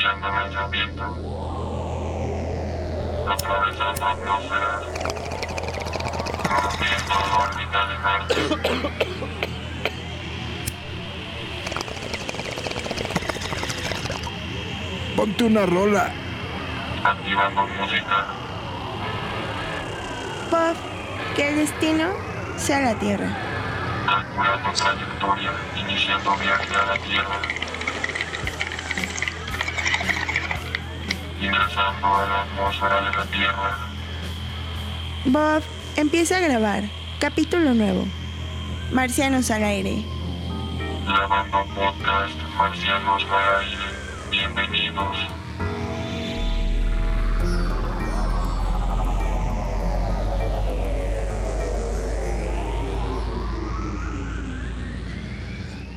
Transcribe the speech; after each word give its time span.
iniciando 0.00 0.28
lanzamiento. 0.28 1.04
Atravesando 3.28 4.06
atmósferas. 4.06 4.82
Rompiendo 6.48 7.14
la 7.28 7.38
órbita 7.38 7.86
de 7.86 7.98
Marte. 7.98 8.34
Ponte 15.16 15.44
una 15.44 15.66
rola. 15.66 16.12
Activando 17.04 17.66
música. 17.66 18.26
Bob, 20.50 20.76
que 21.36 21.48
el 21.48 21.56
destino 21.56 22.08
sea 22.56 22.80
la 22.80 22.94
Tierra. 22.98 23.36
Calculando 24.06 24.72
trayectoria. 24.72 25.52
Iniciando 25.76 26.36
viaje 26.36 26.74
a 26.74 26.86
la 26.86 26.96
Tierra. 26.96 27.59
Ingresando 31.40 32.06
a 32.06 32.26
la 32.26 32.42
atmósfera 32.42 32.96
de 32.96 33.16
la 33.16 33.24
Tierra. 33.24 33.78
Bob, 35.24 35.62
empieza 35.96 36.36
a 36.36 36.40
grabar. 36.40 36.84
Capítulo 37.18 37.72
nuevo. 37.72 38.04
Marcianos 38.92 39.50
al 39.50 39.64
aire. 39.64 40.04
Grabando 41.06 41.64
podcast 41.74 42.36
Marcianos 42.58 43.24
al 43.24 43.60
aire. 43.62 43.76
Bienvenidos. 44.30 45.16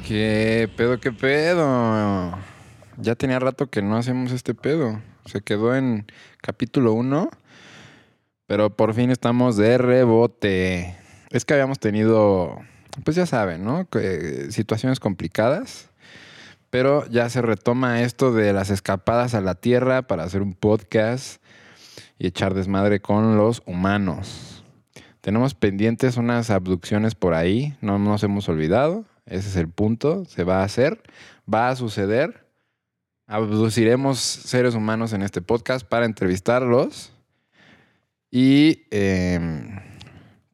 ¿Qué 0.07 0.69
pedo, 0.77 0.99
qué 1.01 1.11
pedo? 1.11 2.37
Ya 2.97 3.15
tenía 3.15 3.39
rato 3.39 3.69
que 3.69 3.81
no 3.81 3.97
hacemos 3.97 4.31
este 4.31 4.53
pedo. 4.53 5.01
Se 5.25 5.41
quedó 5.41 5.75
en 5.75 6.05
capítulo 6.41 6.93
1, 6.93 7.29
pero 8.47 8.75
por 8.75 8.93
fin 8.93 9.09
estamos 9.09 9.55
de 9.57 9.77
rebote. 9.77 10.95
Es 11.31 11.45
que 11.45 11.53
habíamos 11.53 11.79
tenido, 11.79 12.59
pues 13.03 13.15
ya 13.15 13.25
saben, 13.25 13.63
¿no? 13.63 13.87
Que- 13.89 14.47
situaciones 14.51 14.99
complicadas, 14.99 15.89
pero 16.69 17.07
ya 17.09 17.29
se 17.29 17.41
retoma 17.41 18.01
esto 18.01 18.33
de 18.33 18.51
las 18.53 18.69
escapadas 18.69 19.33
a 19.33 19.41
la 19.41 19.55
Tierra 19.55 20.03
para 20.03 20.23
hacer 20.23 20.41
un 20.41 20.53
podcast 20.53 21.41
y 22.19 22.27
echar 22.27 22.53
desmadre 22.53 22.99
con 22.99 23.37
los 23.37 23.63
humanos. 23.65 24.63
Tenemos 25.21 25.53
pendientes 25.53 26.17
unas 26.17 26.49
abducciones 26.49 27.15
por 27.15 27.33
ahí, 27.33 27.77
no 27.79 27.97
nos 27.97 28.23
hemos 28.23 28.49
olvidado. 28.49 29.05
Ese 29.25 29.47
es 29.47 29.55
el 29.55 29.69
punto, 29.69 30.25
se 30.25 30.43
va 30.43 30.59
a 30.59 30.63
hacer, 30.65 31.01
va 31.51 31.69
a 31.69 31.75
suceder. 31.77 32.42
Abduciremos 33.25 34.19
seres 34.19 34.75
humanos 34.75 35.13
en 35.13 35.21
este 35.21 35.41
podcast 35.41 35.87
para 35.87 36.05
entrevistarlos. 36.05 37.13
Y 38.29 38.83
em, 38.91 39.79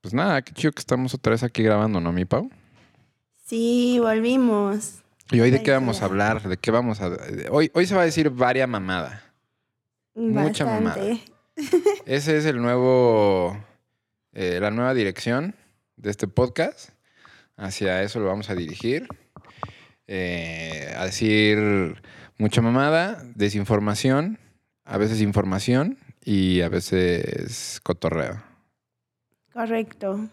pues 0.02 0.14
nada, 0.14 0.42
qué 0.44 0.53
chido 0.53 0.72
que 0.72 0.80
estamos 0.80 1.14
otra 1.14 1.31
vez 1.31 1.44
aquí 1.44 1.64
grabando, 1.64 2.00
¿no, 2.00 2.12
mi 2.12 2.25
Pau? 2.25 2.50
Sí, 3.45 3.97
volvimos. 4.00 5.02
¿Y 5.31 5.40
hoy 5.40 5.50
de 5.50 5.64
qué 5.64 5.72
vamos 5.72 6.02
a 6.02 6.06
hablar? 6.06 6.47
¿De 6.47 6.58
qué 6.58 6.70
vamos 6.70 7.02
a...? 7.02 7.09
Hoy, 7.50 7.72
hoy 7.73 7.88
se 7.88 7.95
va 7.95 8.02
a 8.02 8.06
decir 8.06 8.30
varia 8.30 8.67
mamada. 8.67 9.23
Mucha 10.14 10.66
Bastante. 10.66 11.22
Ese 12.06 12.38
es 12.38 12.45
el 12.45 12.62
nuevo, 12.62 13.58
eh, 14.34 14.59
la 14.62 14.70
nueva 14.70 14.94
dirección 14.94 15.56
de 15.95 16.12
este 16.12 16.28
podcast. 16.28 16.90
Hacia 17.58 18.03
eso 18.03 18.20
lo 18.20 18.28
vamos 18.28 18.50
a 18.50 18.56
dirigir. 18.56 19.08
Eh, 20.08 20.94
a 20.97 21.06
decir 21.06 22.02
mucha 22.40 22.62
mamada, 22.62 23.23
desinformación, 23.36 24.40
a 24.86 24.98
veces 24.98 25.22
información 25.22 25.98
y 26.23 26.62
a 26.62 26.70
veces 26.70 27.80
cotorreo. 27.84 28.42
Correcto. 29.54 30.28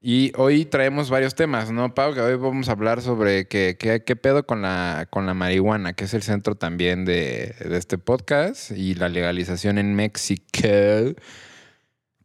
Y 0.00 0.32
hoy 0.36 0.64
traemos 0.64 1.08
varios 1.08 1.34
temas, 1.34 1.70
¿no, 1.70 1.94
Pau? 1.94 2.14
Que 2.14 2.20
hoy 2.20 2.36
vamos 2.36 2.68
a 2.68 2.72
hablar 2.72 3.00
sobre 3.00 3.46
qué, 3.46 3.76
qué, 3.78 4.02
qué 4.02 4.16
pedo 4.16 4.44
con 4.46 4.62
la, 4.62 5.06
con 5.10 5.24
la 5.26 5.34
marihuana, 5.34 5.92
que 5.92 6.04
es 6.04 6.14
el 6.14 6.22
centro 6.22 6.56
también 6.56 7.04
de, 7.04 7.54
de 7.58 7.76
este 7.76 7.96
podcast, 7.96 8.70
y 8.70 8.94
la 8.94 9.08
legalización 9.08 9.78
en 9.78 9.94
México. 9.94 10.42
Que 10.60 11.14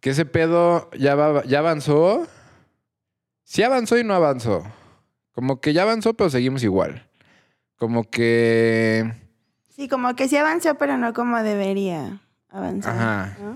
ese 0.09 0.25
pedo 0.25 0.89
ya, 0.97 1.15
va, 1.15 1.43
ya 1.45 1.59
avanzó. 1.59 2.27
Sí 3.43 3.63
avanzó 3.63 3.97
y 3.97 4.03
no 4.03 4.13
avanzó. 4.13 4.63
Como 5.33 5.59
que 5.59 5.73
ya 5.73 5.83
avanzó, 5.83 6.13
pero 6.13 6.29
seguimos 6.29 6.63
igual. 6.63 7.08
Como 7.79 8.03
que... 8.03 9.11
Sí, 9.69 9.87
como 9.87 10.13
que 10.15 10.27
sí 10.27 10.37
avanzó, 10.37 10.75
pero 10.75 10.97
no 10.97 11.13
como 11.13 11.41
debería 11.41 12.21
avanzar. 12.49 12.95
Ajá. 12.95 13.37
¿no? 13.41 13.55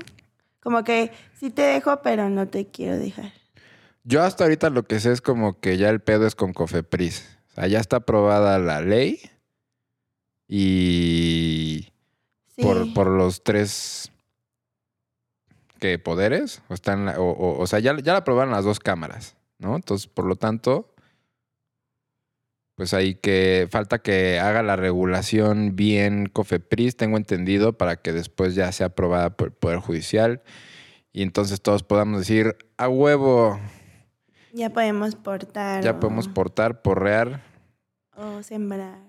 Como 0.62 0.84
que 0.84 1.12
sí 1.38 1.50
te 1.52 1.62
dejo, 1.62 2.02
pero 2.02 2.30
no 2.30 2.48
te 2.48 2.66
quiero 2.68 2.98
dejar. 2.98 3.32
Yo 4.06 4.24
hasta 4.24 4.46
ahorita 4.46 4.70
lo 4.70 4.84
que 4.84 5.00
sé 5.00 5.12
es 5.12 5.22
como 5.22 5.60
que 5.60 5.78
ya 5.78 5.90
el 5.90 6.02
pedo 6.02 6.26
es 6.26 6.36
con 6.36 6.54
Cofepris. 6.54 7.38
O 7.52 7.56
sea, 7.56 7.68
ya 7.68 7.80
está 7.80 7.98
aprobada 7.98 8.58
la 8.60 8.82
ley 8.82 9.20
y 10.48 11.90
Sí. 12.56 12.62
por, 12.62 12.94
por 12.94 13.08
los 13.08 13.44
tres 13.44 14.12
¿qué, 15.80 16.00
poderes. 16.00 16.62
O, 16.70 16.74
están, 16.74 17.06
la- 17.06 17.20
o, 17.20 17.32
o- 17.32 17.60
o 17.60 17.68
sea, 17.68 17.80
ya, 17.80 17.96
ya 17.98 18.14
la 18.14 18.20
aprobaron 18.20 18.52
las 18.54 18.64
dos 18.64 18.80
cámaras, 18.80 19.36
¿no? 19.60 19.76
Entonces, 19.76 20.08
por 20.08 20.26
lo 20.26 20.36
tanto, 20.36 20.93
pues 22.76 22.94
ahí 22.94 23.16
que 23.16 23.68
falta 23.70 24.00
que 24.00 24.40
haga 24.40 24.64
la 24.64 24.76
regulación 24.76 25.76
bien 25.76 26.26
Cofepris, 26.28 26.96
tengo 26.98 27.18
entendido, 27.18 27.78
para 27.78 27.98
que 27.98 28.12
después 28.14 28.56
ya 28.56 28.72
sea 28.72 28.88
aprobada 28.88 29.36
por 29.36 29.50
el 29.50 29.54
Poder 29.54 29.80
Judicial. 29.80 30.42
Y 31.12 31.22
entonces 31.22 31.62
todos 31.62 31.84
podamos 31.84 32.20
decir, 32.20 32.56
a 32.78 32.90
huevo, 32.90 33.60
Ya 34.54 34.72
podemos 34.72 35.16
portar. 35.16 35.84
ya 35.84 35.92
o- 35.92 36.00
podemos 36.00 36.28
portar, 36.28 36.82
porrear. 36.82 37.42
O 38.16 38.42
sembrar. 38.44 39.00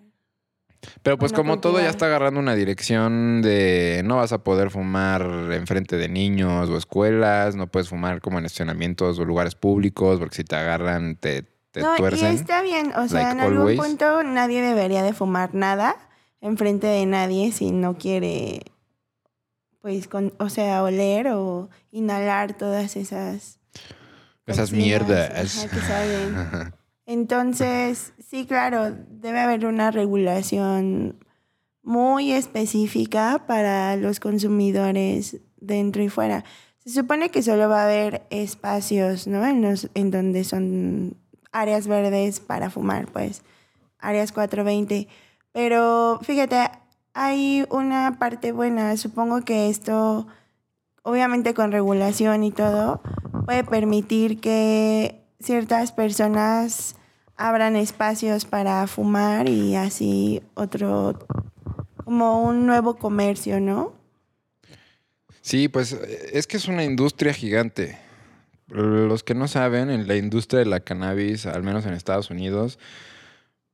Pero 1.02 1.16
pues 1.18 1.32
como 1.32 1.60
todo 1.60 1.80
ya 1.80 1.88
está 1.88 2.06
agarrando 2.06 2.40
una 2.40 2.54
dirección 2.54 3.40
de 3.40 4.02
no 4.04 4.16
vas 4.16 4.32
a 4.32 4.44
poder 4.44 4.70
fumar 4.70 5.22
enfrente 5.52 5.96
de 5.96 6.10
niños 6.10 6.68
o 6.68 6.76
escuelas, 6.76 7.56
no 7.56 7.68
puedes 7.68 7.88
fumar 7.88 8.20
como 8.20 8.38
en 8.38 8.44
estacionamientos 8.44 9.18
o 9.18 9.24
lugares 9.24 9.54
públicos, 9.54 10.18
porque 10.18 10.36
si 10.36 10.44
te 10.44 10.56
agarran 10.56 11.16
te, 11.16 11.46
te 11.74 11.80
no, 11.80 11.92
y 11.94 11.98
tuercen. 11.98 12.34
está 12.34 12.62
bien. 12.62 12.92
O 12.96 13.08
sea, 13.08 13.22
like 13.22 13.32
en 13.32 13.40
algún 13.40 13.58
always. 13.58 13.80
punto 13.80 14.22
nadie 14.22 14.62
debería 14.62 15.02
de 15.02 15.12
fumar 15.12 15.54
nada 15.54 15.96
enfrente 16.40 16.86
de 16.86 17.04
nadie 17.04 17.50
si 17.50 17.72
no 17.72 17.98
quiere, 17.98 18.62
pues, 19.80 20.06
con, 20.06 20.34
o 20.38 20.48
sea, 20.50 20.84
oler 20.84 21.28
o 21.28 21.68
inhalar 21.90 22.56
todas 22.56 22.96
esas... 22.96 23.58
Esas 24.46 24.70
mierdas. 24.70 25.64
ajá, 25.64 25.68
que 25.68 25.80
salen. 25.80 26.74
Entonces, 27.06 28.12
sí, 28.24 28.46
claro, 28.46 28.94
debe 29.08 29.40
haber 29.40 29.66
una 29.66 29.90
regulación 29.90 31.18
muy 31.82 32.32
específica 32.32 33.46
para 33.48 33.96
los 33.96 34.20
consumidores 34.20 35.40
dentro 35.56 36.04
y 36.04 36.08
fuera. 36.08 36.44
Se 36.78 36.90
supone 36.90 37.30
que 37.30 37.42
solo 37.42 37.68
va 37.68 37.80
a 37.80 37.84
haber 37.86 38.26
espacios, 38.30 39.26
¿no? 39.26 39.44
En, 39.44 39.62
los, 39.62 39.88
en 39.94 40.10
donde 40.10 40.44
son 40.44 41.16
áreas 41.54 41.86
verdes 41.86 42.40
para 42.40 42.68
fumar, 42.68 43.06
pues, 43.06 43.42
áreas 43.98 44.32
420. 44.32 45.08
Pero 45.52 46.18
fíjate, 46.22 46.68
hay 47.14 47.64
una 47.70 48.18
parte 48.18 48.52
buena. 48.52 48.96
Supongo 48.96 49.42
que 49.42 49.70
esto, 49.70 50.26
obviamente 51.02 51.54
con 51.54 51.72
regulación 51.72 52.42
y 52.44 52.50
todo, 52.50 53.00
puede 53.46 53.64
permitir 53.64 54.40
que 54.40 55.22
ciertas 55.40 55.92
personas 55.92 56.96
abran 57.36 57.76
espacios 57.76 58.44
para 58.44 58.86
fumar 58.86 59.48
y 59.48 59.76
así 59.76 60.42
otro, 60.54 61.18
como 62.04 62.42
un 62.42 62.66
nuevo 62.66 62.96
comercio, 62.96 63.60
¿no? 63.60 63.92
Sí, 65.40 65.68
pues 65.68 65.92
es 65.92 66.46
que 66.46 66.56
es 66.56 66.66
una 66.68 66.84
industria 66.84 67.32
gigante. 67.32 67.98
Los 68.68 69.22
que 69.22 69.34
no 69.34 69.46
saben, 69.46 69.90
en 69.90 70.08
la 70.08 70.16
industria 70.16 70.60
de 70.60 70.66
la 70.66 70.80
cannabis, 70.80 71.46
al 71.46 71.62
menos 71.62 71.84
en 71.86 71.94
Estados 71.94 72.30
Unidos, 72.30 72.78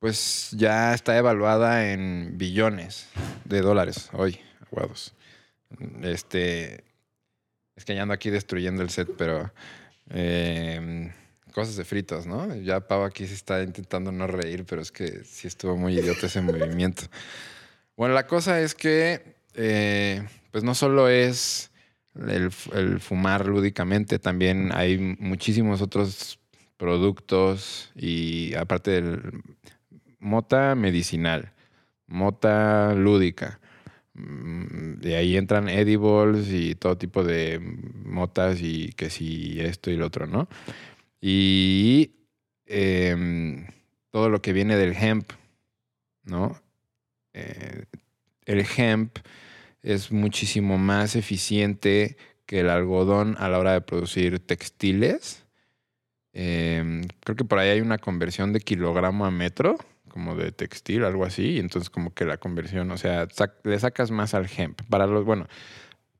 pues 0.00 0.50
ya 0.52 0.94
está 0.94 1.16
evaluada 1.16 1.92
en 1.92 2.36
billones 2.36 3.08
de 3.44 3.60
dólares 3.60 4.08
hoy, 4.12 4.40
aguados. 4.66 5.14
Este, 6.02 6.84
es 7.76 7.84
que 7.84 7.94
ya 7.94 8.02
ando 8.02 8.14
aquí 8.14 8.30
destruyendo 8.30 8.82
el 8.82 8.90
set, 8.90 9.08
pero 9.16 9.52
eh, 10.10 11.12
cosas 11.52 11.76
de 11.76 11.84
fritos, 11.84 12.26
¿no? 12.26 12.54
Ya 12.56 12.80
Pau 12.80 13.04
aquí 13.04 13.26
se 13.26 13.34
está 13.34 13.62
intentando 13.62 14.10
no 14.10 14.26
reír, 14.26 14.64
pero 14.64 14.82
es 14.82 14.90
que 14.90 15.24
sí 15.24 15.46
estuvo 15.46 15.76
muy 15.76 15.98
idiota 15.98 16.26
ese 16.26 16.40
movimiento. 16.40 17.02
Bueno, 17.96 18.14
la 18.14 18.26
cosa 18.26 18.60
es 18.60 18.74
que, 18.74 19.36
eh, 19.54 20.26
pues 20.50 20.64
no 20.64 20.74
solo 20.74 21.08
es 21.08 21.69
el, 22.14 22.50
fumar 23.00 23.46
lúdicamente, 23.46 24.18
también 24.18 24.70
hay 24.74 24.98
muchísimos 25.18 25.80
otros 25.80 26.38
productos 26.76 27.92
y 27.94 28.54
aparte 28.54 28.90
del 28.90 29.42
mota 30.18 30.74
medicinal, 30.74 31.52
mota 32.06 32.94
lúdica. 32.94 33.60
Mm, 34.14 35.00
De 35.00 35.16
ahí 35.16 35.36
entran 35.36 35.68
edibles 35.68 36.48
y 36.50 36.74
todo 36.74 36.98
tipo 36.98 37.22
de 37.24 37.60
motas 38.04 38.60
y 38.60 38.92
que 38.92 39.10
si 39.10 39.60
esto 39.60 39.90
y 39.90 39.96
lo 39.96 40.06
otro, 40.06 40.26
¿no? 40.26 40.48
Y 41.20 42.12
em, 42.66 43.66
todo 44.10 44.28
lo 44.30 44.42
que 44.42 44.52
viene 44.52 44.76
del 44.76 44.94
hemp, 44.94 45.32
¿no? 46.24 46.60
Eh, 47.34 47.84
el 48.46 48.66
hemp 48.76 49.18
es 49.82 50.12
muchísimo 50.12 50.78
más 50.78 51.16
eficiente 51.16 52.16
que 52.46 52.60
el 52.60 52.70
algodón 52.70 53.36
a 53.38 53.48
la 53.48 53.58
hora 53.58 53.72
de 53.72 53.80
producir 53.80 54.38
textiles. 54.40 55.46
Em, 56.32 57.02
creo 57.24 57.36
que 57.36 57.44
por 57.44 57.58
ahí 57.58 57.70
hay 57.70 57.80
una 57.80 57.98
conversión 57.98 58.52
de 58.52 58.60
kilogramo 58.60 59.24
a 59.26 59.30
metro, 59.30 59.78
como 60.08 60.34
de 60.34 60.52
textil, 60.52 61.04
algo 61.04 61.24
así. 61.24 61.52
Y 61.52 61.58
entonces 61.58 61.90
como 61.90 62.12
que 62.12 62.24
la 62.24 62.38
conversión, 62.38 62.90
o 62.90 62.98
sea, 62.98 63.28
le 63.64 63.78
sacas 63.78 64.10
más 64.10 64.34
al 64.34 64.48
hemp. 64.56 64.80
Para 64.88 65.06
los, 65.06 65.24
bueno, 65.24 65.46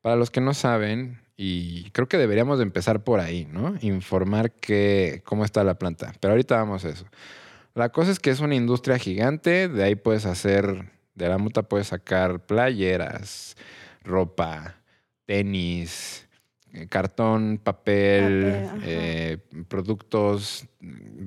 para 0.02 0.16
los 0.16 0.30
que 0.30 0.40
no 0.40 0.54
saben, 0.54 1.20
y 1.42 1.90
creo 1.92 2.06
que 2.06 2.18
deberíamos 2.18 2.58
de 2.58 2.64
empezar 2.64 3.02
por 3.02 3.18
ahí, 3.18 3.48
¿no? 3.50 3.74
Informar 3.80 4.52
que, 4.52 5.22
cómo 5.24 5.44
está 5.44 5.64
la 5.64 5.74
planta. 5.74 6.12
Pero 6.20 6.32
ahorita 6.32 6.56
vamos 6.56 6.84
a 6.84 6.90
eso. 6.90 7.06
La 7.74 7.88
cosa 7.88 8.10
es 8.10 8.18
que 8.18 8.28
es 8.28 8.40
una 8.40 8.54
industria 8.54 8.98
gigante, 8.98 9.68
de 9.68 9.82
ahí 9.82 9.94
puedes 9.94 10.26
hacer, 10.26 10.90
de 11.24 11.28
la 11.28 11.38
mota 11.38 11.62
puedes 11.62 11.88
sacar 11.88 12.46
playeras, 12.46 13.56
ropa, 14.02 14.76
tenis, 15.26 16.26
eh, 16.72 16.86
cartón, 16.88 17.60
papel, 17.62 18.64
eh, 18.82 19.38
productos 19.68 20.66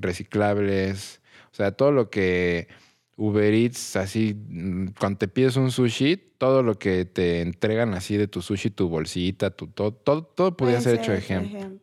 reciclables, 0.00 1.20
o 1.52 1.54
sea, 1.54 1.72
todo 1.72 1.92
lo 1.92 2.10
que 2.10 2.68
Uber 3.16 3.54
Eats, 3.54 3.96
así, 3.96 4.34
mm, 4.34 4.88
cuando 4.98 5.18
te 5.18 5.28
pides 5.28 5.56
un 5.56 5.70
sushi, 5.70 6.16
todo 6.38 6.62
lo 6.62 6.78
que 6.78 7.04
te 7.04 7.40
entregan 7.42 7.94
así 7.94 8.16
de 8.16 8.26
tu 8.26 8.42
sushi, 8.42 8.70
tu 8.70 8.88
bolsita, 8.88 9.50
tu, 9.50 9.68
todo, 9.68 9.92
todo, 9.92 10.24
todo 10.24 10.56
podría 10.56 10.80
ser 10.80 10.96
hecho 10.96 11.12
de 11.12 11.22
hemp. 11.28 11.80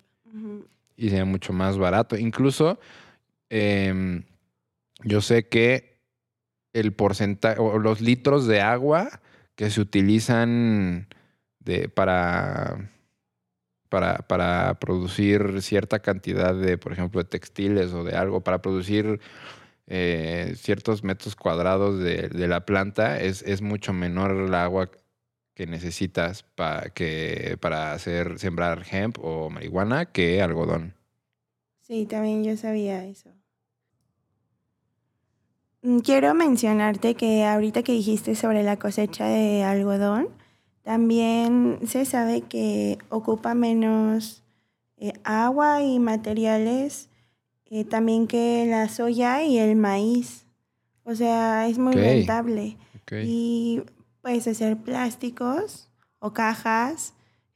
y 0.97 1.09
sería 1.09 1.25
mucho 1.25 1.53
más 1.53 1.77
barato. 1.77 2.17
Incluso 2.17 2.79
em, 3.49 4.23
yo 5.03 5.21
sé 5.21 5.47
que 5.47 5.90
el 6.73 6.93
porcentaje 6.93 7.59
o 7.59 7.77
los 7.79 8.01
litros 8.01 8.47
de 8.47 8.61
agua 8.61 9.21
que 9.55 9.69
se 9.69 9.81
utilizan 9.81 11.07
de, 11.59 11.89
para, 11.89 12.91
para, 13.89 14.19
para 14.27 14.79
producir 14.79 15.61
cierta 15.61 15.99
cantidad 15.99 16.55
de, 16.55 16.77
por 16.77 16.93
ejemplo, 16.93 17.21
de 17.21 17.29
textiles 17.29 17.93
o 17.93 18.03
de 18.03 18.15
algo, 18.15 18.41
para 18.41 18.61
producir 18.61 19.19
eh, 19.87 20.53
ciertos 20.55 21.03
metros 21.03 21.35
cuadrados 21.35 21.99
de, 21.99 22.29
de 22.29 22.47
la 22.47 22.65
planta, 22.65 23.19
es, 23.19 23.43
es 23.43 23.61
mucho 23.61 23.93
menor 23.93 24.31
el 24.31 24.53
agua 24.55 24.89
que 25.53 25.67
necesitas 25.67 26.43
para, 26.43 26.89
que, 26.89 27.57
para 27.59 27.93
hacer, 27.93 28.39
sembrar 28.39 28.85
hemp 28.89 29.17
o 29.19 29.49
marihuana 29.49 30.05
que 30.05 30.41
algodón. 30.41 30.95
Sí, 31.81 32.05
también 32.05 32.43
yo 32.43 32.55
sabía 32.55 33.05
eso. 33.05 33.29
Mm, 35.81 35.99
Quiero 35.99 36.33
mencionarte 36.33 37.15
que 37.15 37.45
ahorita 37.45 37.83
que 37.83 37.93
dijiste 37.93 38.35
sobre 38.35 38.63
la 38.63 38.77
cosecha 38.77 39.25
de 39.25 39.63
algodón, 39.63 40.29
también 40.83 41.79
se 41.85 42.05
sabe 42.05 42.41
que 42.41 42.97
ocupa 43.09 43.53
menos 43.53 44.43
eh, 44.97 45.13
agua 45.23 45.81
y 45.83 45.99
materiales 45.99 47.09
eh, 47.65 47.85
también 47.85 48.27
que 48.27 48.65
la 48.67 48.89
soya 48.89 49.43
y 49.43 49.57
el 49.57 49.75
maíz. 49.75 50.45
O 51.03 51.15
sea, 51.15 51.67
es 51.67 51.77
muy 51.77 51.93
rentable. 51.93 52.77
Y 53.23 53.81
puedes 54.21 54.47
hacer 54.47 54.77
plásticos 54.77 55.89
o 56.19 56.33
cajas, 56.33 57.13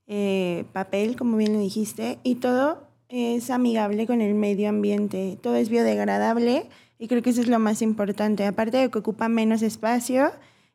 eh, 0.07 0.66
papel, 0.74 1.16
como 1.16 1.38
bien 1.38 1.54
lo 1.54 1.60
dijiste, 1.60 2.18
y 2.24 2.36
todo 2.36 2.88
es 3.10 3.50
amigable 3.50 4.07
con 4.07 4.22
el 4.22 4.36
medio 4.36 4.69
ambiente. 4.69 5.38
Todo 5.42 5.56
es 5.56 5.69
biodegradable 5.69 6.68
y 6.98 7.08
creo 7.08 7.22
que 7.22 7.32
eso 7.32 7.42
es 7.42 7.48
lo 7.48 7.60
más 7.60 7.82
importante. 7.82 8.46
Aparte 8.46 8.78
de 8.78 8.90
que 8.90 9.00
ocupa 9.00 9.28
menos 9.30 9.62
espacio 9.62 10.32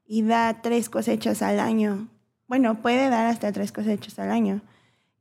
y 0.07 0.23
da 0.23 0.61
tres 0.63 0.91
cosechas 0.91 1.43
al 1.43 1.61
año. 1.61 2.09
Bueno, 2.47 2.83
puede 2.83 3.09
dar 3.09 3.27
hasta 3.27 3.53
tres 3.53 3.73
cosechas 3.73 4.19
al 4.19 4.31
año. 4.31 4.61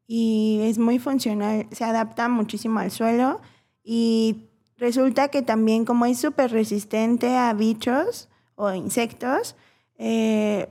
Y 0.07 0.61
es 0.63 0.79
muy 0.79 0.97
funcional, 0.97 1.67
se 1.71 1.83
adapta 1.83 2.27
muchísimo 2.27 2.79
al 2.79 2.89
suelo 2.89 3.41
y 3.83 4.47
resulta 4.77 5.27
que 5.27 5.43
también 5.43 5.85
como 5.85 6.05
es 6.07 6.17
súper 6.17 6.51
resistente 6.51 7.37
a 7.37 7.53
bichos 7.53 8.29
o 8.55 8.73
insectos, 8.73 9.55
eh, 9.99 10.67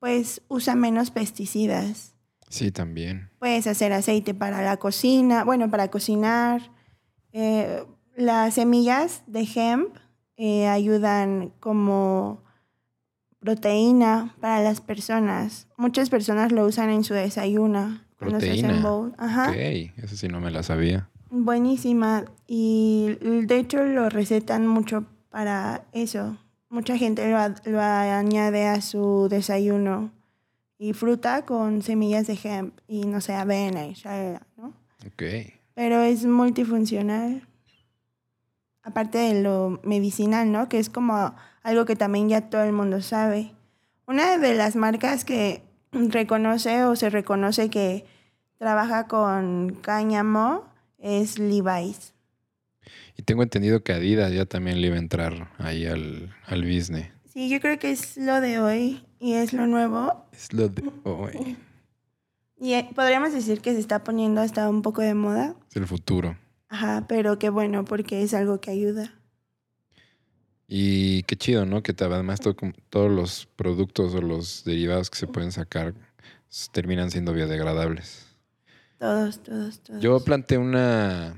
pues 0.00 0.42
usa 0.48 0.74
menos 0.74 1.12
pesticidas. 1.12 2.14
Sí, 2.48 2.72
también. 2.72 3.30
Puedes 3.38 3.68
hacer 3.68 3.92
aceite 3.92 4.34
para 4.34 4.62
la 4.62 4.76
cocina, 4.78 5.44
bueno, 5.44 5.70
para 5.70 5.88
cocinar. 5.88 6.72
Eh, 7.32 7.84
las 8.16 8.54
semillas 8.54 9.22
de 9.26 9.48
hemp 9.54 9.96
eh, 10.36 10.66
ayudan 10.68 11.52
como 11.60 12.42
proteína 13.40 14.34
para 14.40 14.62
las 14.62 14.80
personas. 14.80 15.66
Muchas 15.76 16.10
personas 16.10 16.52
lo 16.52 16.64
usan 16.66 16.90
en 16.90 17.04
su 17.04 17.14
desayuno. 17.14 18.00
Proteína. 18.18 18.80
bowl. 18.80 19.14
Ajá. 19.18 19.50
Ok, 19.50 19.56
eso 19.96 20.16
sí 20.16 20.28
no 20.28 20.40
me 20.40 20.50
la 20.50 20.62
sabía. 20.62 21.08
Buenísima. 21.30 22.24
Y 22.46 23.16
de 23.20 23.58
hecho 23.58 23.82
lo 23.84 24.10
recetan 24.10 24.66
mucho 24.66 25.06
para 25.30 25.84
eso. 25.92 26.36
Mucha 26.68 26.96
gente 26.98 27.30
lo, 27.30 27.38
lo 27.70 27.80
añade 27.80 28.66
a 28.66 28.80
su 28.82 29.28
desayuno. 29.30 30.12
Y 30.78 30.92
fruta 30.92 31.44
con 31.44 31.82
semillas 31.82 32.26
de 32.26 32.38
hemp 32.42 32.78
y 32.88 33.04
no 33.04 33.20
sé, 33.20 33.34
avena 33.34 33.86
y 33.86 33.92
shalala, 33.92 34.46
¿no? 34.56 34.68
Ok. 35.06 35.22
Pero 35.74 36.00
es 36.02 36.24
multifuncional. 36.24 37.46
Aparte 38.82 39.18
de 39.18 39.42
lo 39.42 39.80
medicinal, 39.84 40.50
¿no? 40.50 40.68
Que 40.68 40.78
es 40.78 40.88
como 40.88 41.34
algo 41.62 41.84
que 41.84 41.96
también 41.96 42.28
ya 42.28 42.48
todo 42.48 42.62
el 42.62 42.72
mundo 42.72 43.02
sabe. 43.02 43.52
Una 44.06 44.38
de 44.38 44.54
las 44.54 44.76
marcas 44.76 45.24
que 45.24 45.62
reconoce 45.92 46.84
o 46.84 46.96
se 46.96 47.10
reconoce 47.10 47.70
que 47.70 48.04
trabaja 48.58 49.06
con 49.06 49.78
cáñamo 49.82 50.64
es 50.98 51.38
Levi's. 51.38 52.14
Y 53.16 53.22
tengo 53.22 53.42
entendido 53.42 53.82
que 53.82 53.92
Adidas 53.92 54.32
ya 54.32 54.46
también 54.46 54.80
le 54.80 54.86
iba 54.86 54.96
a 54.96 55.00
entrar 55.00 55.50
ahí 55.58 55.86
al, 55.86 56.34
al 56.46 56.62
business. 56.62 57.08
Sí, 57.32 57.48
yo 57.48 57.60
creo 57.60 57.78
que 57.78 57.90
es 57.90 58.16
lo 58.16 58.40
de 58.40 58.58
hoy 58.58 59.04
y 59.18 59.34
es 59.34 59.52
lo 59.52 59.66
nuevo. 59.66 60.24
Es 60.32 60.52
lo 60.52 60.68
de 60.68 60.90
hoy. 61.04 61.56
Y 62.62 62.74
eh, 62.74 62.90
podríamos 62.94 63.32
decir 63.32 63.62
que 63.62 63.72
se 63.72 63.80
está 63.80 64.04
poniendo 64.04 64.42
hasta 64.42 64.68
un 64.68 64.82
poco 64.82 65.00
de 65.00 65.14
moda. 65.14 65.54
Es 65.70 65.76
el 65.76 65.86
futuro. 65.86 66.36
Ajá, 66.70 67.04
pero 67.08 67.38
qué 67.38 67.50
bueno 67.50 67.84
porque 67.84 68.22
es 68.22 68.32
algo 68.32 68.60
que 68.60 68.70
ayuda. 68.70 69.12
Y 70.68 71.24
qué 71.24 71.34
chido, 71.34 71.66
¿no? 71.66 71.82
Que 71.82 71.92
además 71.98 72.38
todos 72.40 73.10
los 73.10 73.48
productos 73.56 74.14
o 74.14 74.22
los 74.22 74.62
derivados 74.64 75.10
que 75.10 75.18
se 75.18 75.26
pueden 75.26 75.50
sacar 75.50 75.94
terminan 76.70 77.10
siendo 77.10 77.32
biodegradables. 77.32 78.28
Todos, 79.00 79.42
todos, 79.42 79.80
todos. 79.80 80.00
Yo 80.00 80.20
planté 80.20 80.58
una. 80.58 81.34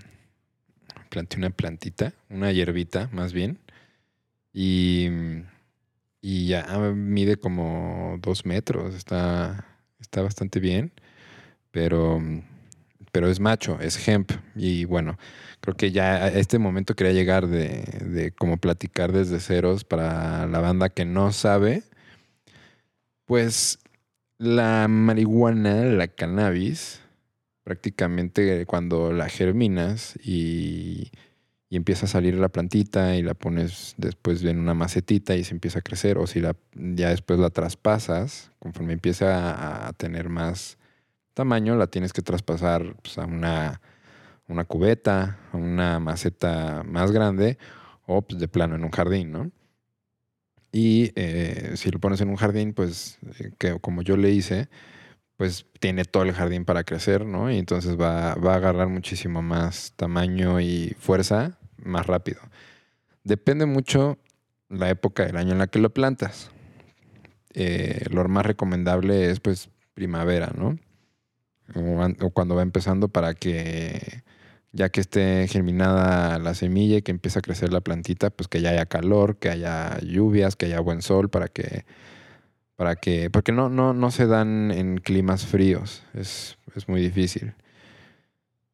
Planté 1.08 1.38
una 1.38 1.48
plantita, 1.48 2.12
una 2.28 2.52
hierbita 2.52 3.08
más 3.10 3.32
bien. 3.32 3.58
Y. 4.52 5.08
Y 6.20 6.46
ya 6.46 6.66
mide 6.94 7.36
como 7.36 8.18
dos 8.20 8.44
metros. 8.44 8.94
Está, 8.94 9.64
está 9.98 10.20
bastante 10.20 10.60
bien. 10.60 10.92
Pero. 11.70 12.20
Pero 13.12 13.28
es 13.28 13.40
macho, 13.40 13.78
es 13.80 14.08
hemp. 14.08 14.32
Y 14.56 14.86
bueno, 14.86 15.18
creo 15.60 15.76
que 15.76 15.92
ya 15.92 16.16
a 16.16 16.28
este 16.28 16.58
momento 16.58 16.96
quería 16.96 17.12
llegar 17.12 17.46
de, 17.46 17.82
de 18.04 18.32
como 18.32 18.56
platicar 18.56 19.12
desde 19.12 19.38
ceros 19.38 19.84
para 19.84 20.46
la 20.46 20.60
banda 20.60 20.88
que 20.88 21.04
no 21.04 21.32
sabe. 21.32 21.82
Pues 23.26 23.78
la 24.38 24.88
marihuana, 24.88 25.84
la 25.84 26.08
cannabis, 26.08 27.00
prácticamente 27.64 28.66
cuando 28.66 29.12
la 29.12 29.28
germinas 29.28 30.18
y, 30.24 31.12
y 31.70 31.76
empieza 31.76 32.06
a 32.06 32.08
salir 32.08 32.34
la 32.34 32.48
plantita 32.48 33.16
y 33.16 33.22
la 33.22 33.34
pones 33.34 33.94
después 33.98 34.42
en 34.44 34.58
una 34.58 34.74
macetita 34.74 35.36
y 35.36 35.44
se 35.44 35.54
empieza 35.54 35.78
a 35.78 35.82
crecer, 35.82 36.18
o 36.18 36.26
si 36.26 36.40
la, 36.40 36.56
ya 36.74 37.10
después 37.10 37.38
la 37.38 37.50
traspasas, 37.50 38.50
conforme 38.58 38.94
empieza 38.94 39.54
a, 39.54 39.88
a 39.88 39.92
tener 39.92 40.28
más 40.28 40.76
tamaño, 41.34 41.76
la 41.76 41.86
tienes 41.86 42.12
que 42.12 42.22
traspasar 42.22 42.94
pues, 43.02 43.18
a 43.18 43.24
una, 43.26 43.80
una 44.48 44.64
cubeta, 44.64 45.38
a 45.52 45.56
una 45.56 45.98
maceta 45.98 46.82
más 46.84 47.12
grande, 47.12 47.58
o 48.06 48.22
pues, 48.22 48.38
de 48.40 48.48
plano 48.48 48.74
en 48.74 48.84
un 48.84 48.90
jardín, 48.90 49.32
¿no? 49.32 49.50
Y 50.72 51.12
eh, 51.16 51.72
si 51.76 51.90
lo 51.90 51.98
pones 52.00 52.20
en 52.22 52.30
un 52.30 52.36
jardín, 52.36 52.72
pues 52.72 53.18
eh, 53.38 53.52
que 53.58 53.78
como 53.78 54.02
yo 54.02 54.16
le 54.16 54.30
hice, 54.30 54.68
pues 55.36 55.66
tiene 55.80 56.04
todo 56.04 56.22
el 56.22 56.32
jardín 56.32 56.64
para 56.64 56.84
crecer, 56.84 57.26
¿no? 57.26 57.50
Y 57.50 57.58
entonces 57.58 58.00
va, 58.00 58.34
va 58.36 58.54
a 58.54 58.56
agarrar 58.56 58.88
muchísimo 58.88 59.42
más 59.42 59.92
tamaño 59.96 60.60
y 60.60 60.96
fuerza 60.98 61.58
más 61.76 62.06
rápido. 62.06 62.40
Depende 63.24 63.66
mucho 63.66 64.18
la 64.68 64.88
época 64.88 65.26
del 65.26 65.36
año 65.36 65.52
en 65.52 65.58
la 65.58 65.66
que 65.66 65.78
lo 65.78 65.90
plantas. 65.92 66.50
eh, 67.54 68.06
lo 68.10 68.26
más 68.28 68.46
recomendable 68.46 69.30
es 69.30 69.40
pues 69.40 69.68
primavera, 69.94 70.52
¿no? 70.56 70.78
O, 71.74 72.02
an- 72.02 72.16
o 72.20 72.30
cuando 72.30 72.54
va 72.56 72.62
empezando 72.62 73.08
para 73.08 73.34
que 73.34 74.22
ya 74.72 74.88
que 74.90 75.00
esté 75.00 75.46
germinada 75.48 76.38
la 76.38 76.54
semilla 76.54 76.98
y 76.98 77.02
que 77.02 77.10
empiece 77.12 77.38
a 77.38 77.42
crecer 77.42 77.72
la 77.72 77.80
plantita, 77.82 78.30
pues 78.30 78.48
que 78.48 78.60
ya 78.62 78.70
haya 78.70 78.86
calor, 78.86 79.36
que 79.38 79.50
haya 79.50 79.98
lluvias, 80.00 80.56
que 80.56 80.66
haya 80.66 80.80
buen 80.80 81.02
sol 81.02 81.28
para 81.30 81.48
que 81.48 81.84
para 82.76 82.96
que 82.96 83.30
porque 83.30 83.52
no 83.52 83.68
no 83.68 83.94
no 83.94 84.10
se 84.10 84.26
dan 84.26 84.70
en 84.72 84.98
climas 84.98 85.46
fríos, 85.46 86.04
es, 86.14 86.58
es 86.74 86.88
muy 86.88 87.00
difícil. 87.02 87.54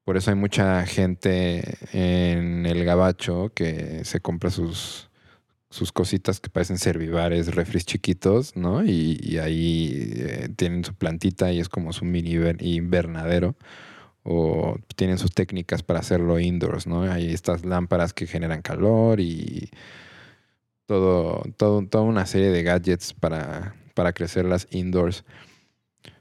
Por 0.04 0.16
eso 0.16 0.30
hay 0.30 0.36
mucha 0.36 0.86
gente 0.86 1.76
en 1.92 2.64
el 2.64 2.84
gabacho 2.84 3.52
que 3.54 4.04
se 4.04 4.20
compra 4.20 4.48
sus, 4.50 5.07
sus 5.70 5.92
cositas 5.92 6.40
que 6.40 6.48
parecen 6.50 6.78
servivares, 6.78 7.54
refris 7.54 7.84
chiquitos, 7.84 8.56
¿no? 8.56 8.84
Y, 8.84 9.38
ahí 9.38 10.12
eh, 10.16 10.48
tienen 10.56 10.84
su 10.84 10.94
plantita 10.94 11.52
y 11.52 11.60
es 11.60 11.68
como 11.68 11.92
su 11.92 12.04
mini 12.04 12.34
inver- 12.34 12.62
invernadero. 12.62 13.56
O 14.24 14.76
tienen 14.96 15.18
sus 15.18 15.32
técnicas 15.32 15.82
para 15.82 16.00
hacerlo 16.00 16.38
indoors, 16.38 16.86
¿no? 16.86 17.02
Hay 17.02 17.32
estas 17.32 17.64
lámparas 17.64 18.12
que 18.12 18.26
generan 18.26 18.62
calor 18.62 19.20
y 19.20 19.70
todo, 20.86 21.42
todo, 21.56 21.86
toda 21.86 22.04
una 22.04 22.26
serie 22.26 22.50
de 22.50 22.62
gadgets 22.62 23.14
para, 23.14 23.74
para 23.94 24.12
crecerlas 24.12 24.66
indoors. 24.70 25.24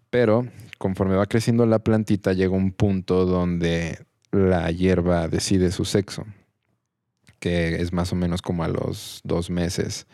Pero 0.09 0.47
conforme 0.77 1.15
va 1.15 1.25
creciendo 1.25 1.65
la 1.65 1.79
plantita, 1.79 2.33
llega 2.33 2.55
un 2.55 2.71
punto 2.71 3.25
donde 3.25 3.99
la 4.31 4.69
hierba 4.71 5.27
decide 5.27 5.71
su 5.71 5.85
sexo, 5.85 6.25
que 7.39 7.81
es 7.81 7.93
más 7.93 8.11
o 8.11 8.15
menos 8.15 8.41
como 8.41 8.63
a 8.63 8.67
los 8.67 9.21
dos 9.23 9.49
meses 9.49 10.07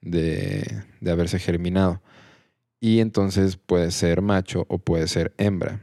de, 0.00 0.82
de 1.00 1.10
haberse 1.10 1.38
germinado. 1.38 2.02
Y 2.80 3.00
entonces 3.00 3.56
puede 3.56 3.90
ser 3.90 4.22
macho 4.22 4.66
o 4.68 4.78
puede 4.78 5.08
ser 5.08 5.34
hembra. 5.38 5.80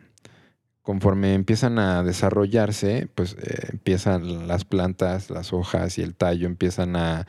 Conforme 0.82 1.34
empiezan 1.34 1.80
a 1.80 2.04
desarrollarse, 2.04 3.10
pues 3.16 3.36
eh, 3.42 3.70
empiezan 3.72 4.48
las 4.48 4.66
plantas, 4.66 5.30
las 5.30 5.52
hojas 5.52 5.98
y 5.98 6.04
el 6.04 6.16
tallo 6.16 6.46
empiezan 6.48 6.96
a, 6.96 7.28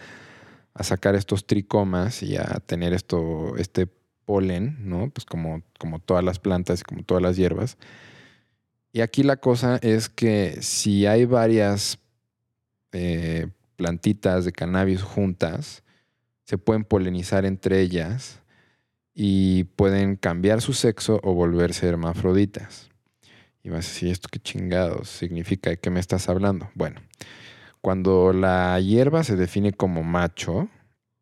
a 0.75 0.83
sacar 0.85 1.15
estos 1.15 1.47
tricomas 1.47 2.23
y 2.23 2.37
a 2.37 2.61
tener 2.67 2.93
esto, 2.93 3.57
este 3.57 3.89
polen, 4.27 4.77
¿no? 4.81 5.09
Pues 5.09 5.25
como, 5.25 5.63
como 5.79 6.01
todas 6.01 6.23
las 6.23 6.39
plantas 6.39 6.81
y 6.81 6.85
como 6.85 7.03
todas 7.03 7.23
las 7.23 7.37
hierbas. 7.37 7.79
Y 8.93 9.01
aquí 9.01 9.23
la 9.23 9.37
cosa 9.37 9.79
es 9.83 10.09
que 10.11 10.59
si 10.61 11.07
hay 11.07 11.25
varias 11.25 11.99
plantitas 13.77 14.45
de 14.45 14.53
cannabis 14.53 15.03
juntas, 15.03 15.83
se 16.45 16.59
pueden 16.59 16.85
polinizar 16.85 17.45
entre 17.45 17.81
ellas 17.81 18.41
y 19.15 19.65
pueden 19.65 20.17
cambiar 20.17 20.61
su 20.61 20.73
sexo 20.73 21.21
o 21.23 21.35
volverse 21.35 21.87
hermafroditas. 21.87 22.89
Y 23.63 23.69
vas 23.69 23.87
a 23.87 23.89
decir, 23.89 24.11
¿esto 24.11 24.29
qué 24.31 24.39
chingados 24.39 25.09
significa? 25.09 25.71
¿De 25.71 25.79
qué 25.79 25.91
me 25.91 25.99
estás 25.99 26.29
hablando? 26.29 26.71
Bueno, 26.75 27.01
cuando 27.81 28.33
la 28.33 28.79
hierba 28.79 29.25
se 29.25 29.35
define 29.35 29.73
como 29.73 30.05
macho, 30.05 30.69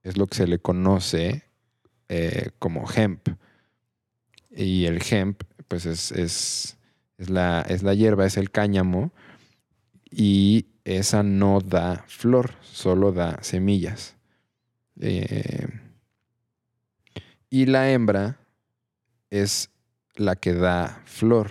es 0.02 0.18
lo 0.18 0.26
que 0.26 0.36
se 0.36 0.46
le 0.46 0.58
conoce 0.58 1.44
eh, 2.08 2.50
como 2.58 2.84
hemp. 2.90 3.28
Y 4.50 4.84
el 4.84 5.00
hemp, 5.10 5.42
pues 5.68 5.86
es, 5.86 6.12
es, 6.12 6.76
es 7.16 7.30
la, 7.30 7.62
es 7.62 7.82
la 7.82 7.94
hierba, 7.94 8.26
es 8.26 8.36
el 8.36 8.50
cáñamo. 8.50 9.12
Y 10.10 10.66
esa 10.84 11.22
no 11.22 11.60
da 11.60 12.04
flor, 12.06 12.52
solo 12.60 13.12
da 13.12 13.42
semillas. 13.42 14.16
Eh, 15.00 15.66
y 17.50 17.66
la 17.66 17.90
hembra 17.90 18.38
es 19.30 19.70
la 20.14 20.36
que 20.36 20.52
da 20.52 21.02
flor. 21.04 21.50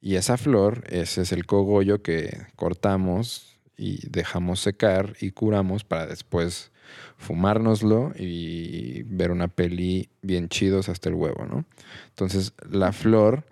Y 0.00 0.16
esa 0.16 0.36
flor, 0.36 0.84
ese 0.88 1.22
es 1.22 1.32
el 1.32 1.46
cogollo 1.46 2.02
que 2.02 2.46
cortamos 2.56 3.58
y 3.76 4.08
dejamos 4.08 4.60
secar 4.60 5.14
y 5.20 5.30
curamos 5.30 5.82
para 5.84 6.06
después 6.06 6.70
fumárnoslo 7.16 8.12
y 8.16 9.02
ver 9.04 9.30
una 9.30 9.48
peli 9.48 10.10
bien 10.22 10.48
chidos 10.48 10.88
hasta 10.88 11.08
el 11.08 11.14
huevo, 11.14 11.46
¿no? 11.46 11.64
Entonces, 12.10 12.52
la 12.70 12.92
flor 12.92 13.46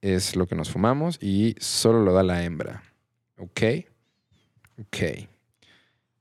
es 0.00 0.36
lo 0.36 0.46
que 0.46 0.54
nos 0.54 0.70
fumamos 0.70 1.18
y 1.22 1.54
solo 1.58 2.02
lo 2.02 2.12
da 2.12 2.22
la 2.22 2.42
hembra. 2.44 2.82
¿Ok? 3.36 3.60
Ok. 4.80 5.28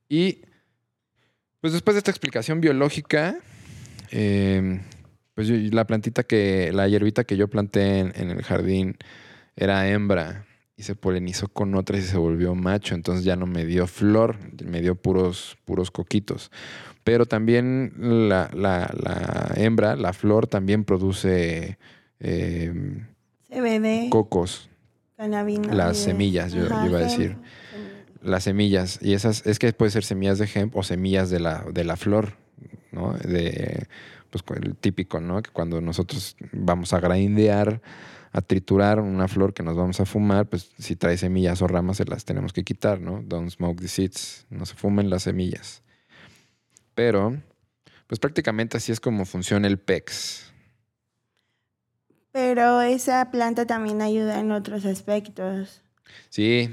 Y 0.10 0.42
pues 1.62 1.74
después 1.74 1.96
de 1.96 2.00
esta 2.00 2.12
explicación 2.12 2.62
biológica, 2.62 3.38
eh, 4.12 4.82
pues 5.34 5.48
yo- 5.48 5.56
la 5.72 5.86
plantita 5.86 6.24
que, 6.24 6.72
la 6.74 6.88
hierbita 6.88 7.24
que 7.24 7.38
yo 7.38 7.48
planté 7.48 8.00
en, 8.00 8.14
en 8.16 8.30
el 8.32 8.42
jardín 8.44 8.98
era 9.56 9.90
hembra 9.90 10.46
y 10.76 10.84
se 10.84 10.96
polinizó 10.96 11.48
con 11.48 11.74
otras 11.76 12.02
y 12.02 12.04
se 12.04 12.18
volvió 12.18 12.54
macho, 12.56 12.94
entonces 12.96 13.26
ya 13.26 13.36
no 13.36 13.48
me 13.48 13.66
dio 13.66 13.88
flor, 13.88 14.38
me 14.64 14.82
dio 14.82 14.96
puros, 14.96 15.58
puros 15.66 15.90
coquitos. 15.92 16.52
Pero 17.04 17.26
también 17.26 17.94
la, 17.98 18.50
la- 18.54 18.94
la 18.96 19.54
hembra, 19.56 19.96
la 19.96 20.14
flor, 20.14 20.46
también 20.48 20.84
produce 20.84 21.78
eh, 22.20 22.72
CBD, 23.50 24.10
cocos, 24.10 24.70
las 25.76 25.98
semillas, 25.98 26.54
yo- 26.54 26.68
yo 26.84 26.86
iba 26.86 27.00
a 27.00 27.02
decir. 27.02 27.32
hemp, 27.32 27.44
las 28.22 28.44
semillas. 28.44 29.00
Y 29.02 29.14
esas, 29.14 29.46
es 29.46 29.60
que 29.60 29.72
puede 29.74 29.92
ser 29.92 30.04
semillas 30.04 30.40
de 30.40 30.50
hemp 30.54 30.76
o 30.76 30.84
semillas 30.84 31.30
de 31.30 31.40
la, 31.40 31.66
de 31.72 31.84
la 31.84 31.96
flor, 31.96 32.34
¿no? 32.92 33.14
De, 33.14 33.88
pues 34.30 34.44
el 34.62 34.76
típico, 34.76 35.20
¿no? 35.20 35.42
Que 35.42 35.52
cuando 35.52 35.82
nosotros 35.82 36.36
vamos 36.52 36.94
a 36.94 37.00
grindear, 37.00 37.82
a 38.32 38.42
triturar 38.42 39.00
una 39.00 39.28
flor 39.28 39.54
que 39.54 39.64
nos 39.64 39.76
vamos 39.76 40.00
a 40.00 40.06
fumar, 40.06 40.48
pues 40.48 40.72
si 40.78 40.96
trae 40.96 41.18
semillas 41.18 41.62
o 41.62 41.68
ramas 41.68 41.98
se 41.98 42.06
las 42.06 42.26
tenemos 42.26 42.54
que 42.54 42.64
quitar, 42.64 43.00
¿no? 43.00 43.22
Don't 43.24 43.50
smoke 43.50 43.80
the 43.80 43.88
seeds. 43.88 44.46
No 44.50 44.66
se 44.66 44.76
fumen 44.76 45.10
las 45.10 45.24
semillas. 45.24 45.82
Pero, 46.94 47.38
pues 48.08 48.20
prácticamente 48.20 48.78
así 48.78 48.92
es 48.92 49.00
como 49.00 49.26
funciona 49.26 49.68
el 49.68 49.78
PEX. 49.78 50.52
Pero 52.32 52.82
esa 52.82 53.32
planta 53.32 53.66
también 53.66 54.02
ayuda 54.02 54.40
en 54.40 54.52
otros 54.52 54.86
aspectos. 54.86 55.82
Sí, 56.30 56.70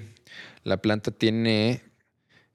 la 0.64 0.78
planta 0.78 1.10
tiene 1.10 1.82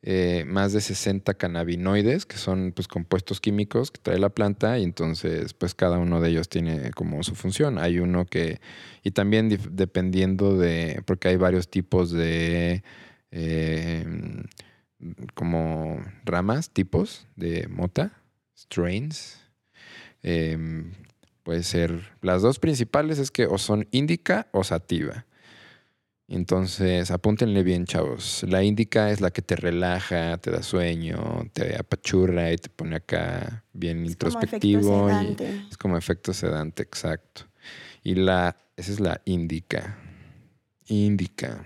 eh, 0.01 0.45
más 0.47 0.71
de 0.73 0.81
60 0.81 1.33
cannabinoides, 1.33 2.25
que 2.25 2.37
son 2.37 2.71
pues 2.73 2.87
compuestos 2.87 3.41
químicos 3.41 3.91
que 3.91 3.99
trae 4.01 4.17
la 4.17 4.29
planta, 4.29 4.79
y 4.79 4.83
entonces 4.83 5.53
pues 5.53 5.75
cada 5.75 5.97
uno 5.97 6.21
de 6.21 6.29
ellos 6.29 6.49
tiene 6.49 6.91
como 6.91 7.21
su 7.23 7.35
función. 7.35 7.77
Hay 7.77 7.99
uno 7.99 8.25
que, 8.25 8.61
y 9.03 9.11
también 9.11 9.49
dependiendo 9.71 10.57
de, 10.57 11.03
porque 11.05 11.29
hay 11.29 11.37
varios 11.37 11.69
tipos 11.69 12.11
de 12.11 12.83
eh, 13.31 14.05
como 15.33 16.03
ramas, 16.25 16.71
tipos 16.71 17.27
de 17.35 17.67
mota, 17.67 18.13
strains. 18.57 19.39
Em, 20.23 20.91
puede 21.43 21.63
ser, 21.63 22.11
las 22.21 22.41
dos 22.41 22.59
principales 22.59 23.19
es 23.19 23.31
que 23.31 23.45
o 23.45 23.57
son 23.57 23.87
índica 23.91 24.47
o 24.51 24.63
sativa. 24.63 25.25
Entonces, 26.31 27.09
apúntenle 27.09 27.63
bien, 27.63 27.85
chavos. 27.85 28.45
La 28.47 28.61
índica 28.63 29.09
es 29.09 29.19
la 29.19 29.31
que 29.31 29.41
te 29.41 29.55
relaja, 29.55 30.37
te 30.37 30.51
da 30.51 30.61
sueño, 30.61 31.49
te 31.53 31.75
apachurra 31.75 32.51
y 32.53 32.57
te 32.57 32.69
pone 32.69 32.97
acá 32.97 33.63
bien 33.73 34.05
Es 34.05 34.15
como 34.15 34.39
efecto 34.39 34.67
introspectivo. 34.67 35.09
y 35.09 35.13
sedante. 35.13 35.61
es 35.71 35.77
como 35.77 35.97
efecto 35.97 36.33
sedante, 36.33 36.83
exacto. 36.83 37.45
Y 38.03 38.13
la, 38.13 38.55
esa 38.77 38.91
es 38.91 38.99
la 38.99 39.21
índica. 39.25 39.97
Índica. 40.87 41.65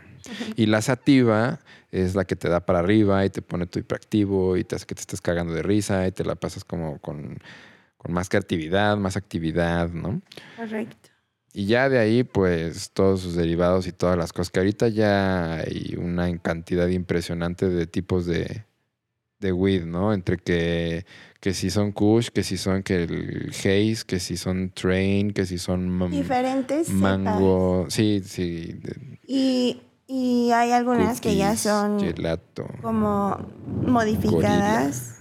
Y 0.56 0.68
la 0.68 0.82
sativa 0.82 1.60
es 1.92 2.16
la 2.16 2.24
que 2.24 2.38
te 2.38 2.48
da 2.48 2.66
para 2.66 2.80
arriba 2.80 3.26
y 3.26 3.30
te 3.30 3.42
pone 3.42 3.66
tu 3.68 3.80
hiperactivo 3.80 4.56
y 4.56 4.64
te 4.64 4.76
hace 4.78 4.86
que 4.86 4.96
te 4.96 5.02
estés 5.02 5.20
cagando 5.20 5.54
de 5.54 5.62
risa 5.62 6.08
y 6.08 6.14
te 6.14 6.24
la 6.24 6.36
pasas 6.36 6.64
como 6.64 7.00
con, 7.00 7.38
con 7.98 8.14
más 8.14 8.30
creatividad, 8.30 8.96
más 8.96 9.18
actividad, 9.18 9.90
¿no? 9.90 10.22
Correcto. 10.56 11.10
Y 11.54 11.66
ya 11.68 11.88
de 11.88 12.00
ahí, 12.00 12.24
pues, 12.24 12.90
todos 12.92 13.22
sus 13.22 13.36
derivados 13.36 13.86
y 13.88 13.92
todas 13.92 14.18
las 14.18 14.34
cosas 14.34 14.50
que 14.50 14.60
ahorita 14.60 14.88
ya 14.88 15.56
hay 15.58 15.96
una 16.00 16.36
cantidad 16.40 16.88
impresionante 16.88 17.70
de 17.70 17.86
tipos 17.86 18.26
de, 18.26 18.66
de 19.40 19.52
weed, 19.52 19.86
¿no? 19.86 20.14
Entre 20.14 20.38
que, 20.38 21.06
que 21.40 21.54
si 21.54 21.70
son 21.70 21.92
kush, 21.92 22.30
que 22.30 22.42
si 22.44 22.58
son 22.58 22.82
que 22.82 23.04
el 23.04 23.50
haze, 23.52 24.04
que 24.08 24.20
si 24.20 24.36
son 24.36 24.72
train, 24.72 25.32
que 25.32 25.46
si 25.46 25.60
son 25.60 26.10
Diferentes 26.10 26.88
cepas. 26.88 27.00
mango, 27.02 27.86
sí, 27.90 28.24
sí, 28.26 28.80
Y, 29.28 29.80
y 30.08 30.50
hay 30.54 30.72
algunas 30.72 31.22
que 31.22 31.36
ya 31.36 31.56
son 31.56 32.00
gelato. 32.00 32.66
como 32.82 33.38
modificadas 33.86 35.18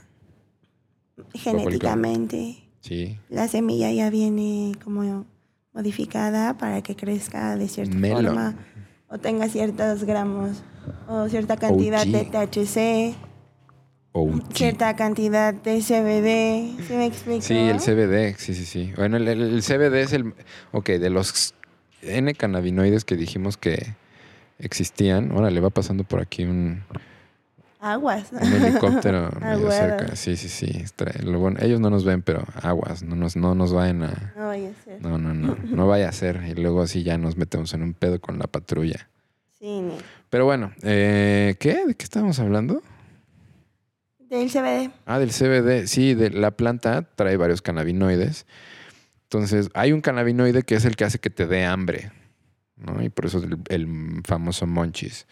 genéticamente. 1.34 2.58
Sí, 2.80 3.18
La 3.28 3.48
semilla 3.48 3.92
ya 3.92 4.10
viene 4.10 4.72
como 4.82 5.26
modificada 5.72 6.56
para 6.58 6.82
que 6.82 6.94
crezca 6.96 7.56
de 7.56 7.68
cierta 7.68 7.94
Melon. 7.96 8.24
forma 8.26 8.54
o 9.08 9.18
tenga 9.18 9.48
ciertos 9.48 10.04
gramos 10.04 10.62
o 11.08 11.28
cierta 11.28 11.56
cantidad 11.56 12.06
de. 12.06 12.24
THC 12.24 13.16
OG. 14.14 14.52
cierta 14.54 14.94
cantidad 14.96 15.54
de 15.54 15.78
CBD. 15.80 16.82
¿Sí 16.86 16.92
me 16.94 17.06
explico? 17.06 17.40
Sí, 17.42 17.54
el 17.54 17.78
CBD, 17.78 18.36
sí, 18.38 18.54
sí, 18.54 18.66
sí. 18.66 18.92
Bueno, 18.96 19.16
el, 19.16 19.26
el- 19.28 19.54
el 19.54 19.62
CBD 19.62 19.94
es 20.02 20.12
el... 20.12 20.34
Ok, 20.72 20.90
de 20.90 21.08
los 21.08 21.54
N 22.02 22.34
cannabinoides 22.34 23.04
que 23.06 23.16
dijimos 23.16 23.56
que 23.56 23.94
existían. 24.58 25.32
Ahora 25.32 25.50
le 25.50 25.60
va 25.60 25.70
pasando 25.70 26.04
por 26.04 26.20
aquí 26.20 26.44
un, 26.44 26.84
Aguas. 27.84 28.28
un 28.30 28.40
helicóptero 28.40 29.30
medio 29.40 29.70
cerca. 29.72 30.14
Sí, 30.14 30.36
sí, 30.36 30.48
sí. 30.48 30.84
Lo 31.24 31.40
bueno, 31.40 31.58
ellos 31.60 31.80
no 31.80 31.90
nos 31.90 32.04
ven, 32.04 32.22
pero 32.22 32.44
aguas. 32.62 33.02
No 33.02 33.16
nos, 33.16 33.34
no 33.34 33.56
nos 33.56 33.72
vayan 33.72 34.04
a... 34.04 34.32
No 34.36 34.46
vaya 34.46 34.70
a 34.70 34.84
ser. 34.84 35.02
No, 35.02 35.18
no, 35.18 35.34
no. 35.34 35.56
No 35.64 35.88
vaya 35.88 36.08
a 36.08 36.12
ser. 36.12 36.42
Y 36.46 36.54
luego 36.54 36.80
así 36.82 37.02
ya 37.02 37.18
nos 37.18 37.36
metemos 37.36 37.74
en 37.74 37.82
un 37.82 37.92
pedo 37.92 38.20
con 38.20 38.38
la 38.38 38.46
patrulla. 38.46 39.08
Sí, 39.58 39.80
ni- 39.80 39.96
Pero 40.30 40.44
bueno, 40.44 40.72
eh, 40.82 41.56
¿qué? 41.58 41.84
¿De 41.86 41.94
qué 41.96 42.04
estábamos 42.04 42.38
hablando? 42.38 42.82
Del 44.30 44.48
CBD. 44.48 44.90
Ah, 45.04 45.18
del 45.18 45.30
CBD. 45.30 45.86
Sí, 45.88 46.14
de 46.14 46.30
la 46.30 46.52
planta 46.52 47.02
trae 47.16 47.36
varios 47.36 47.62
cannabinoides. 47.62 48.46
Entonces, 49.24 49.70
hay 49.74 49.92
un 49.92 50.00
cannabinoide 50.02 50.62
que 50.62 50.76
es 50.76 50.84
el 50.84 50.94
que 50.94 51.04
hace 51.04 51.18
que 51.18 51.30
te 51.30 51.46
dé 51.46 51.64
hambre. 51.64 52.12
¿No? 52.84 53.02
Y 53.02 53.08
por 53.08 53.26
eso 53.26 53.38
es 53.38 53.44
el, 53.44 53.58
el 53.68 54.20
famoso 54.24 54.66
monchis. 54.66 55.26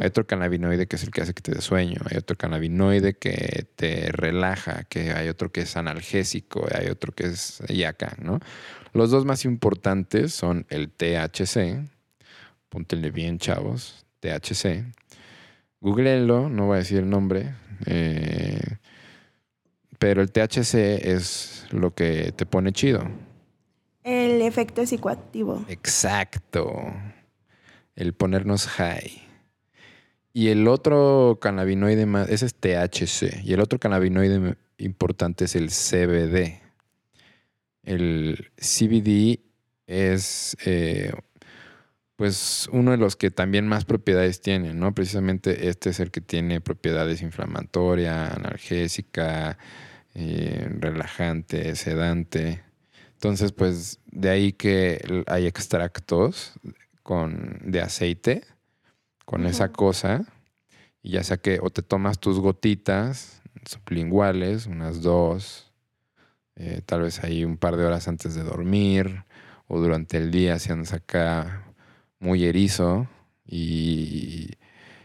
Hay 0.00 0.06
otro 0.08 0.26
cannabinoide 0.26 0.86
que 0.86 0.96
es 0.96 1.02
el 1.02 1.10
que 1.10 1.22
hace 1.22 1.34
que 1.34 1.42
te 1.42 1.52
dé 1.52 1.60
sueño. 1.60 2.00
Hay 2.10 2.16
otro 2.16 2.36
cannabinoide 2.36 3.14
que 3.14 3.66
te 3.76 4.10
relaja. 4.12 4.84
Que 4.84 5.12
hay 5.12 5.28
otro 5.28 5.50
que 5.50 5.62
es 5.62 5.76
analgésico. 5.76 6.66
Hay 6.74 6.88
otro 6.88 7.12
que 7.12 7.26
es 7.26 7.62
y 7.68 7.84
acá, 7.84 8.16
¿no? 8.20 8.40
Los 8.92 9.10
dos 9.10 9.24
más 9.24 9.44
importantes 9.44 10.32
son 10.34 10.66
el 10.68 10.90
THC. 10.90 11.88
Póntenle 12.68 13.10
bien, 13.10 13.38
chavos. 13.38 14.04
THC. 14.20 14.84
Googleenlo, 15.80 16.48
no 16.48 16.66
voy 16.66 16.76
a 16.76 16.78
decir 16.78 16.98
el 16.98 17.08
nombre. 17.10 17.54
eh, 17.86 18.60
pero 19.98 20.20
el 20.22 20.30
THC 20.30 20.74
es 20.74 21.66
lo 21.70 21.94
que 21.94 22.32
te 22.36 22.44
pone 22.46 22.72
chido. 22.72 23.08
El 24.06 24.40
efecto 24.40 24.86
psicoactivo. 24.86 25.64
Exacto. 25.66 26.72
El 27.96 28.14
ponernos 28.14 28.68
high. 28.68 29.20
Y 30.32 30.48
el 30.50 30.68
otro 30.68 31.38
cannabinoide 31.40 32.06
más, 32.06 32.28
ese 32.28 32.46
es 32.46 32.54
THC. 32.54 33.42
Y 33.42 33.52
el 33.52 33.60
otro 33.60 33.80
cannabinoide 33.80 34.54
importante 34.78 35.46
es 35.46 35.56
el 35.56 35.70
CBD. 35.70 36.60
El 37.82 38.52
CBD 38.56 39.40
es 39.88 40.56
eh, 40.64 41.12
pues 42.14 42.68
uno 42.70 42.92
de 42.92 42.98
los 42.98 43.16
que 43.16 43.32
también 43.32 43.66
más 43.66 43.84
propiedades 43.84 44.40
tiene, 44.40 44.72
¿no? 44.72 44.94
Precisamente 44.94 45.68
este 45.68 45.90
es 45.90 45.98
el 45.98 46.12
que 46.12 46.20
tiene 46.20 46.60
propiedades 46.60 47.22
inflamatoria, 47.22 48.28
analgésica, 48.28 49.58
eh, 50.14 50.68
relajante, 50.78 51.74
sedante. 51.74 52.65
Entonces, 53.16 53.52
pues 53.52 53.98
de 54.12 54.28
ahí 54.28 54.52
que 54.52 55.24
hay 55.26 55.46
extractos 55.46 56.52
con, 57.02 57.60
de 57.64 57.80
aceite 57.80 58.44
con 59.24 59.46
esa 59.46 59.72
cosa. 59.72 60.26
Y 61.02 61.12
ya 61.12 61.24
sea 61.24 61.38
que 61.38 61.58
o 61.62 61.70
te 61.70 61.80
tomas 61.80 62.18
tus 62.18 62.40
gotitas 62.40 63.40
sublinguales, 63.64 64.66
unas 64.66 65.00
dos, 65.00 65.72
eh, 66.56 66.82
tal 66.84 67.02
vez 67.02 67.24
ahí 67.24 67.42
un 67.42 67.56
par 67.56 67.76
de 67.76 67.86
horas 67.86 68.06
antes 68.06 68.34
de 68.34 68.42
dormir, 68.42 69.24
o 69.66 69.80
durante 69.80 70.18
el 70.18 70.30
día 70.30 70.58
si 70.58 70.72
andas 70.72 70.92
acá 70.92 71.64
muy 72.18 72.44
erizo. 72.44 73.08
Y, 73.46 74.50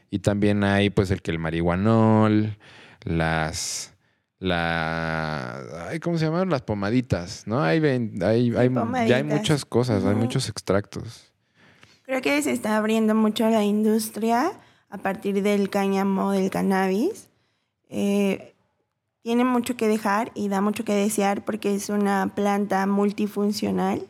y 0.09 0.19
también 0.19 0.65
hay 0.65 0.89
pues 0.89 1.11
el 1.11 1.21
que 1.21 1.31
el 1.31 1.39
marihuanol, 1.39 2.57
las 3.05 3.90
la 4.41 5.87
ay, 5.89 5.99
¿cómo 5.99 6.17
se 6.17 6.25
llaman? 6.25 6.49
Las 6.49 6.63
pomaditas, 6.63 7.43
¿no? 7.47 7.61
Hay, 7.61 7.79
hay, 7.85 8.11
hay- 8.23 8.69
ya 9.07 9.15
hay 9.17 9.23
muchas 9.23 9.65
cosas, 9.65 10.03
hay 10.03 10.15
muchos 10.15 10.49
extractos. 10.49 11.31
Creo 12.03 12.21
que 12.21 12.41
se 12.41 12.51
está 12.51 12.75
abriendo 12.75 13.15
mucho 13.15 13.47
la 13.49 13.63
industria 13.63 14.51
a 14.89 14.97
partir 14.97 15.41
del 15.43 15.69
cáñamo 15.69 16.31
del 16.31 16.49
cannabis. 16.49 17.29
Eh, 17.89 18.55
tiene 19.21 19.45
mucho 19.45 19.77
que 19.77 19.87
dejar 19.87 20.31
y 20.33 20.49
da 20.49 20.59
mucho 20.59 20.83
que 20.83 20.93
desear 20.93 21.45
porque 21.45 21.75
es 21.75 21.89
una 21.89 22.31
planta 22.35 22.85
multifuncional 22.87 24.07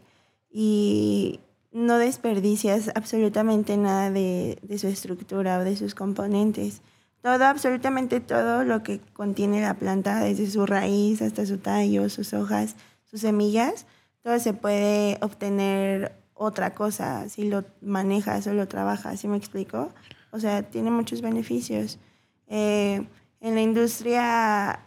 y 0.50 1.41
no 1.74 1.98
desperdicias 1.98 2.89
absolutamente 2.96 3.76
nada 3.78 4.10
de, 4.10 4.58
de 4.62 4.78
su 4.80 4.88
estructura 4.88 5.60
o 5.60 5.63
de 5.65 5.76
sus 5.76 5.94
componentes. 5.94 6.82
Todo, 7.22 7.46
absolutamente 7.46 8.20
todo 8.20 8.64
lo 8.64 8.82
que 8.82 9.00
contiene 9.14 9.62
la 9.62 9.76
planta, 9.76 10.20
desde 10.20 10.50
su 10.50 10.66
raíz 10.66 11.22
hasta 11.22 11.46
su 11.46 11.60
tallo, 11.60 12.10
sus 12.10 12.34
hojas, 12.34 12.76
sus 13.06 13.22
semillas, 13.22 13.86
todo 14.24 14.40
se 14.40 14.54
puede 14.54 15.18
obtener 15.22 16.14
otra 16.34 16.74
cosa 16.74 17.30
si 17.30 17.48
lo 17.48 17.64
manejas 17.82 18.48
o 18.48 18.54
lo 18.54 18.68
trabajas, 18.68 19.20
¿sí 19.20 19.28
me 19.28 19.38
explico? 19.38 19.92
O 20.32 20.40
sea, 20.40 20.64
tiene 20.64 20.90
muchos 20.90 21.22
beneficios. 21.22 22.00
Eh, 22.48 23.06
en 23.40 23.56
la 23.56 23.62
industria 23.62 24.82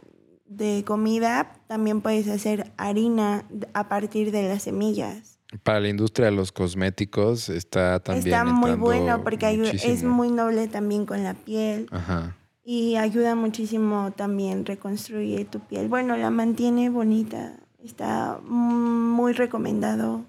de 0.46 0.84
comida 0.86 1.52
también 1.66 2.00
puedes 2.00 2.28
hacer 2.28 2.72
harina 2.76 3.44
a 3.72 3.88
partir 3.88 4.30
de 4.32 4.48
las 4.48 4.62
semillas. 4.62 5.33
Para 5.62 5.80
la 5.80 5.88
industria 5.88 6.26
de 6.26 6.32
los 6.32 6.52
cosméticos 6.52 7.48
está 7.48 8.00
también 8.00 8.26
Está 8.34 8.44
muy 8.44 8.72
bueno 8.72 9.22
porque 9.22 9.46
ayu- 9.46 9.62
es 9.62 9.74
muchísimo. 9.74 10.14
muy 10.14 10.30
noble 10.30 10.68
también 10.68 11.06
con 11.06 11.22
la 11.22 11.34
piel 11.34 11.86
Ajá. 11.90 12.34
y 12.64 12.96
ayuda 12.96 13.34
muchísimo 13.34 14.12
también 14.16 14.66
reconstruir 14.66 15.46
tu 15.46 15.60
piel. 15.60 15.88
Bueno, 15.88 16.16
la 16.16 16.30
mantiene 16.30 16.88
bonita. 16.90 17.54
Está 17.82 18.38
muy 18.42 19.32
recomendado 19.34 20.24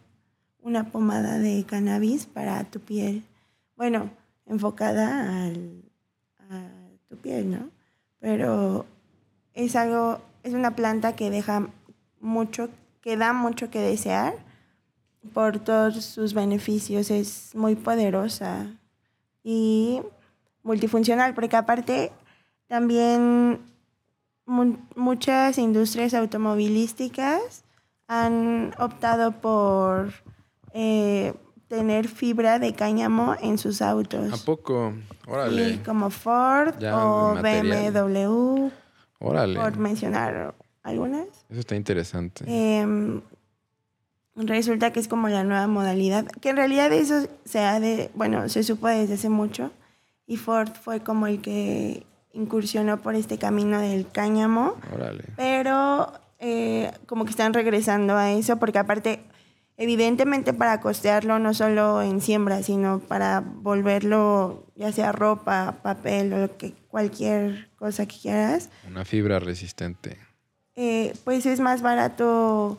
una 0.61 0.91
pomada 0.91 1.39
de 1.39 1.63
cannabis 1.65 2.25
para 2.25 2.63
tu 2.65 2.79
piel. 2.79 3.23
Bueno, 3.77 4.09
enfocada 4.45 5.45
al, 5.45 5.81
a 6.49 6.67
tu 7.09 7.17
piel, 7.17 7.51
¿no? 7.51 7.69
Pero 8.19 8.85
es 9.53 9.75
algo, 9.75 10.19
es 10.43 10.53
una 10.53 10.75
planta 10.75 11.15
que 11.15 11.29
deja 11.29 11.67
mucho, 12.19 12.69
que 13.01 13.15
da 13.17 13.31
mucho 13.33 13.69
que 13.69 13.79
desear 13.79 14.33
por 15.33 15.59
todos 15.59 16.03
sus 16.03 16.33
beneficios. 16.33 17.11
Es 17.11 17.51
muy 17.55 17.75
poderosa 17.75 18.67
y 19.43 20.01
multifuncional, 20.63 21.33
porque 21.33 21.55
aparte 21.57 22.11
también 22.67 23.59
mu- 24.45 24.77
muchas 24.95 25.57
industrias 25.57 26.13
automovilísticas 26.13 27.63
han 28.07 28.73
optado 28.79 29.31
por 29.33 30.13
eh, 30.73 31.33
tener 31.67 32.07
fibra 32.07 32.59
de 32.59 32.73
cáñamo 32.73 33.35
en 33.41 33.57
sus 33.57 33.81
autos. 33.81 34.31
¿A 34.33 34.45
poco? 34.45 34.93
Órale. 35.27 35.73
Sí, 35.73 35.79
como 35.79 36.09
Ford 36.09 36.75
Ya 36.79 36.95
o. 36.97 37.35
BMW, 37.35 38.71
Órale. 39.19 39.59
por 39.59 39.77
mencionar 39.77 40.53
algunas. 40.83 41.27
Eso 41.49 41.59
está 41.61 41.75
interesante. 41.75 42.43
Em, 42.47 43.21
resulta 44.35 44.91
que 44.91 44.99
es 44.99 45.07
como 45.07 45.29
la 45.29 45.43
nueva 45.43 45.67
modalidad, 45.67 46.25
que 46.41 46.49
en 46.49 46.57
realidad 46.57 46.91
eso 46.91 47.27
se 47.45 47.59
ha 47.59 47.79
de, 47.79 48.11
bueno, 48.15 48.49
se 48.49 48.63
supo 48.63 48.87
desde 48.87 49.13
hace 49.15 49.29
mucho 49.29 49.71
y 50.27 50.37
Ford 50.37 50.69
fue 50.81 50.99
como 51.01 51.27
el 51.27 51.41
que 51.41 52.05
incursionó 52.33 52.97
por 53.01 53.15
este 53.15 53.37
camino 53.37 53.79
del 53.79 54.07
cáñamo, 54.11 54.75
Órale. 54.93 55.23
pero 55.37 56.11
eh, 56.39 56.91
como 57.05 57.23
que 57.23 57.31
están 57.31 57.53
regresando 57.53 58.17
a 58.17 58.31
eso 58.33 58.57
porque 58.57 58.77
aparte, 58.79 59.21
evidentemente 59.77 60.53
para 60.53 60.81
costearlo 60.81 61.39
no 61.39 61.53
solo 61.53 62.01
en 62.01 62.19
siembra, 62.19 62.61
sino 62.63 62.99
para 62.99 63.39
volverlo 63.41 64.65
ya 64.75 64.91
sea 64.91 65.11
ropa, 65.13 65.75
papel 65.81 66.33
o 66.33 66.39
lo 66.39 66.57
que, 66.57 66.73
cualquier 66.89 67.69
cosa 67.77 68.05
que 68.05 68.17
quieras, 68.19 68.69
Una 68.89 69.05
fibra 69.05 69.39
resistente. 69.39 70.17
eh, 70.75 71.13
pues 71.23 71.45
es 71.45 71.59
más 71.61 71.81
barato 71.81 72.77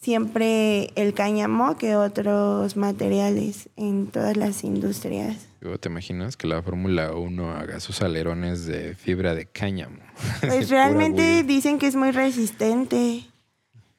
siempre 0.00 0.92
el 0.94 1.12
cáñamo 1.14 1.76
que 1.76 1.96
otros 1.96 2.76
materiales 2.76 3.68
en 3.76 4.06
todas 4.06 4.36
las 4.36 4.64
industrias. 4.64 5.36
Te 5.80 5.88
imaginas 5.88 6.36
que 6.36 6.46
la 6.46 6.62
Fórmula 6.62 7.12
1 7.12 7.50
haga 7.50 7.80
sus 7.80 8.00
alerones 8.02 8.64
de 8.66 8.94
fibra 8.94 9.34
de 9.34 9.46
cáñamo. 9.46 9.98
Pues 10.40 10.70
realmente 10.70 11.42
dicen 11.42 11.78
que 11.78 11.86
es 11.88 11.96
muy 11.96 12.10
resistente 12.12 13.24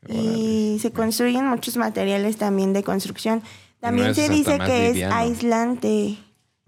y 0.08 0.78
se 0.82 0.92
construyen 0.92 1.46
muchos 1.48 1.76
materiales 1.78 2.38
también 2.38 2.74
de 2.74 2.84
construcción. 2.84 3.42
También 3.80 4.16
se 4.16 4.30
dice 4.30 4.58
que 4.60 4.90
liviano. 4.90 5.14
es 5.16 5.20
aislante 5.20 6.18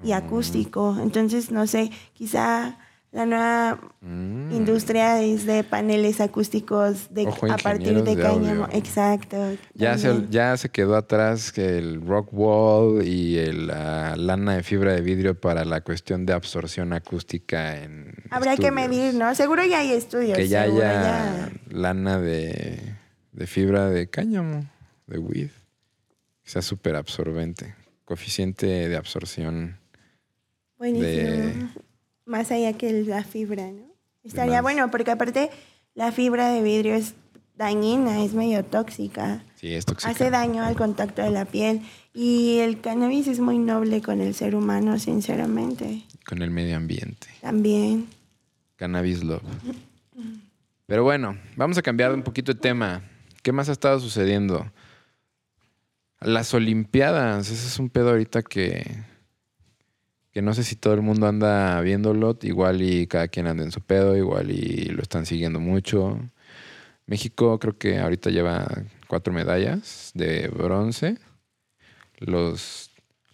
y 0.04 0.10
Mm. 0.10 0.13
acústico. 0.13 0.98
Entonces, 1.02 1.52
no 1.52 1.67
sé, 1.67 1.91
quizá 2.13 2.78
La 3.12 3.26
nueva 3.26 3.78
Mm. 4.00 4.54
industria 4.54 5.21
es 5.21 5.45
de 5.45 5.65
paneles 5.65 6.21
acústicos 6.21 7.13
de, 7.13 7.28
Ojo, 7.28 7.52
a 7.52 7.58
partir 7.58 8.02
de 8.04 8.15
de 8.15 8.21
cáñamo. 8.21 8.63
audio. 8.65 8.78
Exacto. 8.78 9.58
Ya 9.74 9.97
se, 9.97 10.28
ya 10.30 10.56
se 10.56 10.69
quedó 10.69 10.95
atrás 10.95 11.52
que 11.52 11.78
el 11.78 12.00
rock 12.08 12.30
wall 12.32 13.06
y 13.06 13.38
el, 13.38 13.67
la 13.67 14.15
lana 14.15 14.56
de 14.56 14.63
fibra 14.63 14.93
de 14.93 15.02
vidrio 15.02 15.38
para 15.39 15.65
la 15.65 15.82
cuestión 15.82 16.26
de 16.26 16.32
absorción 16.32 16.93
acústica 16.93 17.84
en 17.84 18.13
Habrá 18.30 18.56
que 18.56 18.71
medir, 18.71 19.13
¿no? 19.15 19.36
Seguro 19.36 19.65
ya 19.65 19.80
hay 19.80 19.91
estudios. 19.91 20.38
Que 20.38 20.47
ya 20.47 20.63
seguro 20.63 20.86
haya 20.86 21.02
ya. 21.02 21.52
lana 21.69 22.17
de, 22.17 22.80
de 23.34 23.45
fibra 23.47 23.89
de 23.89 24.10
cáñamo, 24.10 24.65
de 25.08 25.17
weed. 25.19 25.50
Que 26.43 26.50
sea 26.50 26.62
súper 26.62 26.95
absorbente. 26.95 27.76
Coeficiente 28.06 28.88
de 28.88 28.95
absorción. 28.95 29.78
Buenísimo. 30.78 31.08
de- 31.08 31.67
Más 32.32 32.50
allá 32.50 32.72
que 32.72 32.94
la 33.04 33.26
fibra, 33.26 33.70
¿no? 33.70 33.94
Estaría 34.24 34.62
bueno, 34.62 34.89
porque 34.89 35.12
aparte 35.12 35.50
la 35.96 36.13
fibra 36.13 36.48
de 36.48 36.62
vidrio 36.62 36.96
es 36.96 37.13
dañina, 37.58 38.24
es 38.24 38.34
medio 38.34 38.63
tóxica. 38.63 39.44
Sí, 39.56 39.74
es 39.74 39.84
tóxica. 39.84 40.12
Hace 40.12 40.30
daño 40.30 40.63
al 40.63 40.78
contacto 40.78 41.22
de 41.22 41.30
la 41.30 41.44
piel. 41.44 41.82
Y 42.13 42.60
el 42.60 42.80
cannabis 42.80 43.28
es 43.28 43.41
muy 43.41 43.58
noble 43.58 44.02
con 44.02 44.22
el 44.22 44.34
ser 44.34 44.56
humano, 44.56 44.98
sinceramente. 44.98 46.04
Con 46.26 46.41
el 46.41 46.52
medio 46.52 46.78
ambiente. 46.78 47.28
También. 47.41 48.08
Cannabis 48.78 49.26
Love. 49.26 49.44
Pero 50.86 51.04
bueno, 51.04 51.38
vamos 51.58 51.78
a 51.78 51.82
cambiar 51.82 52.13
un 52.13 52.24
poquito 52.24 52.54
de 52.54 52.62
tema. 52.62 53.02
¿Qué 53.44 53.52
más 53.52 53.67
ha 53.67 53.74
estado 53.74 54.00
sucediendo? 54.00 54.72
Las 56.22 56.54
Olimpiadas, 56.54 57.50
ese 57.50 57.67
es 57.67 57.78
un 57.78 57.89
pedo 57.89 58.12
ahorita 58.12 58.41
que, 58.41 59.04
que 60.32 60.41
no 60.41 60.54
sé 60.54 60.63
si 60.63 60.76
todo 60.76 60.94
el 60.94 61.02
mundo 61.02 61.28
anda 61.28 61.80
viéndolo, 61.82 62.38
igual 62.41 62.82
y 62.82 63.08
cada 63.08 63.28
quien 63.28 63.48
anda 63.48 63.63
en 63.63 63.72
su 63.72 63.82
pedo, 63.82 64.15
igual 64.15 64.52
y 64.52 64.86
lo 64.86 65.02
están 65.02 65.26
siguiendo 65.26 65.60
mucho. 65.60 66.20
México 67.06 67.60
creo 67.60 67.78
que 67.78 68.00
ahorita 68.00 68.30
lleva 68.30 68.67
cuatro 69.08 69.34
medallas 69.34 70.12
de 70.13 70.48
bronce. 70.48 71.17
Los, 72.20 72.91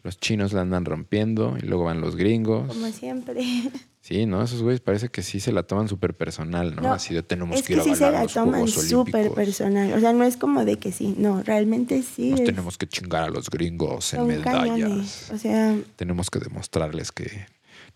los 0.08 0.18
chinos 0.18 0.54
la 0.54 0.62
andan 0.62 0.86
rompiendo 0.86 1.58
y 1.62 1.66
luego 1.66 1.84
van 1.84 2.00
los 2.00 2.16
gringos. 2.16 2.68
Como 2.74 2.88
siempre. 2.88 3.42
Sí, 4.00 4.26
¿no? 4.26 4.42
Esos 4.42 4.64
güeyes 4.64 4.80
parece 4.80 5.10
que 5.10 5.22
sí 5.22 5.42
se 5.42 5.52
la 5.52 5.64
toman 5.64 5.90
súper 5.90 6.16
personal, 6.16 6.74
¿no? 6.78 6.82
No, 6.84 6.94
Así 6.94 7.14
de 7.14 7.24
tenemos 7.24 7.58
es 7.60 7.64
que 7.68 7.74
ir 7.74 7.80
que 7.80 7.90
a 7.90 7.94
sí 7.94 8.00
se 8.00 8.10
la 8.10 8.24
los 8.24 8.32
toman 8.34 8.66
súper 8.66 9.32
personal. 9.32 9.92
O 9.92 10.00
sea, 10.00 10.14
no 10.14 10.24
es 10.24 10.38
como 10.38 10.64
de 10.64 10.78
que 10.80 10.94
sí. 10.94 11.14
No, 11.18 11.44
realmente 11.44 12.02
sí. 12.04 12.30
Nos 12.32 12.40
es- 12.40 12.46
tenemos 12.46 12.78
que 12.78 12.88
chingar 12.88 13.26
a 13.26 13.30
los 13.30 13.50
gringos 13.50 14.14
en 14.14 14.20
son 14.20 14.28
medallas. 14.30 14.70
cañones. 14.70 15.30
O 15.34 15.38
sea, 15.38 15.76
Tenemos 15.98 16.30
que 16.30 16.40
demostrarles 16.40 17.12
que 17.12 17.48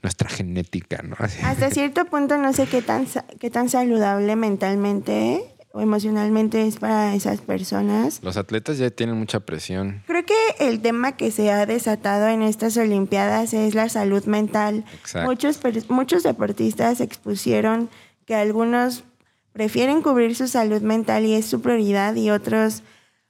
nuestra 0.03 0.27
genética, 0.29 1.01
¿no? 1.01 1.15
Así. 1.17 1.39
hasta 1.45 1.69
cierto 1.69 2.03
punto 2.03 2.37
no 2.37 2.51
sé 2.51 2.65
qué 2.67 2.81
tan, 2.81 3.07
qué 3.39 3.49
tan 3.49 3.69
saludable 3.69 4.35
mentalmente 4.35 5.50
o 5.73 5.81
emocionalmente 5.81 6.67
es 6.67 6.77
para 6.77 7.15
esas 7.15 7.41
personas. 7.41 8.19
Los 8.23 8.37
atletas 8.37 8.77
ya 8.77 8.89
tienen 8.89 9.17
mucha 9.17 9.39
presión. 9.39 10.03
Creo 10.07 10.25
que 10.25 10.33
el 10.59 10.81
tema 10.81 11.13
que 11.13 11.31
se 11.31 11.51
ha 11.51 11.65
desatado 11.65 12.27
en 12.27 12.41
estas 12.41 12.75
Olimpiadas 12.77 13.53
es 13.53 13.73
la 13.75 13.87
salud 13.89 14.23
mental. 14.25 14.83
Exacto. 14.93 15.29
Muchos, 15.29 15.59
muchos 15.89 16.23
deportistas 16.23 16.99
expusieron 16.99 17.89
que 18.25 18.35
algunos 18.35 19.03
prefieren 19.53 20.01
cubrir 20.01 20.35
su 20.35 20.47
salud 20.47 20.81
mental 20.81 21.25
y 21.25 21.33
es 21.35 21.45
su 21.45 21.61
prioridad 21.61 22.15
y 22.15 22.29
otros 22.31 22.83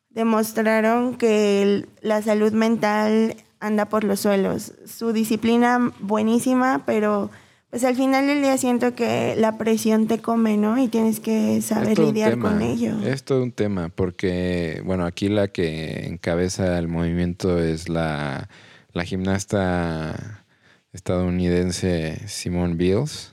demostraron 0.09 1.15
que 1.15 1.61
el- 1.61 1.89
la 2.01 2.21
salud 2.21 2.51
mental 2.53 3.35
anda 3.59 3.85
por 3.85 4.03
los 4.03 4.19
suelos. 4.19 4.73
Su 4.85 5.13
disciplina 5.13 5.91
buenísima, 5.99 6.83
pero 6.85 7.29
pues 7.71 7.85
al 7.85 7.95
final 7.95 8.27
del 8.27 8.41
día 8.41 8.57
siento 8.57 8.93
que 8.95 9.33
la 9.37 9.57
presión 9.57 10.05
te 10.05 10.19
come, 10.19 10.57
¿no? 10.57 10.77
Y 10.77 10.89
tienes 10.89 11.21
que 11.21 11.61
saber 11.61 11.97
lidiar 11.97 12.31
tema, 12.31 12.49
con 12.49 12.61
ello. 12.61 12.99
Es 13.01 13.23
todo 13.23 13.41
un 13.41 13.53
tema, 13.53 13.87
porque, 13.87 14.81
bueno, 14.83 15.05
aquí 15.05 15.29
la 15.29 15.47
que 15.47 16.05
encabeza 16.05 16.77
el 16.77 16.89
movimiento 16.89 17.57
es 17.59 17.87
la, 17.87 18.49
la 18.91 19.05
gimnasta 19.05 20.43
estadounidense 20.91 22.27
Simone 22.27 22.75
Biles, 22.75 23.31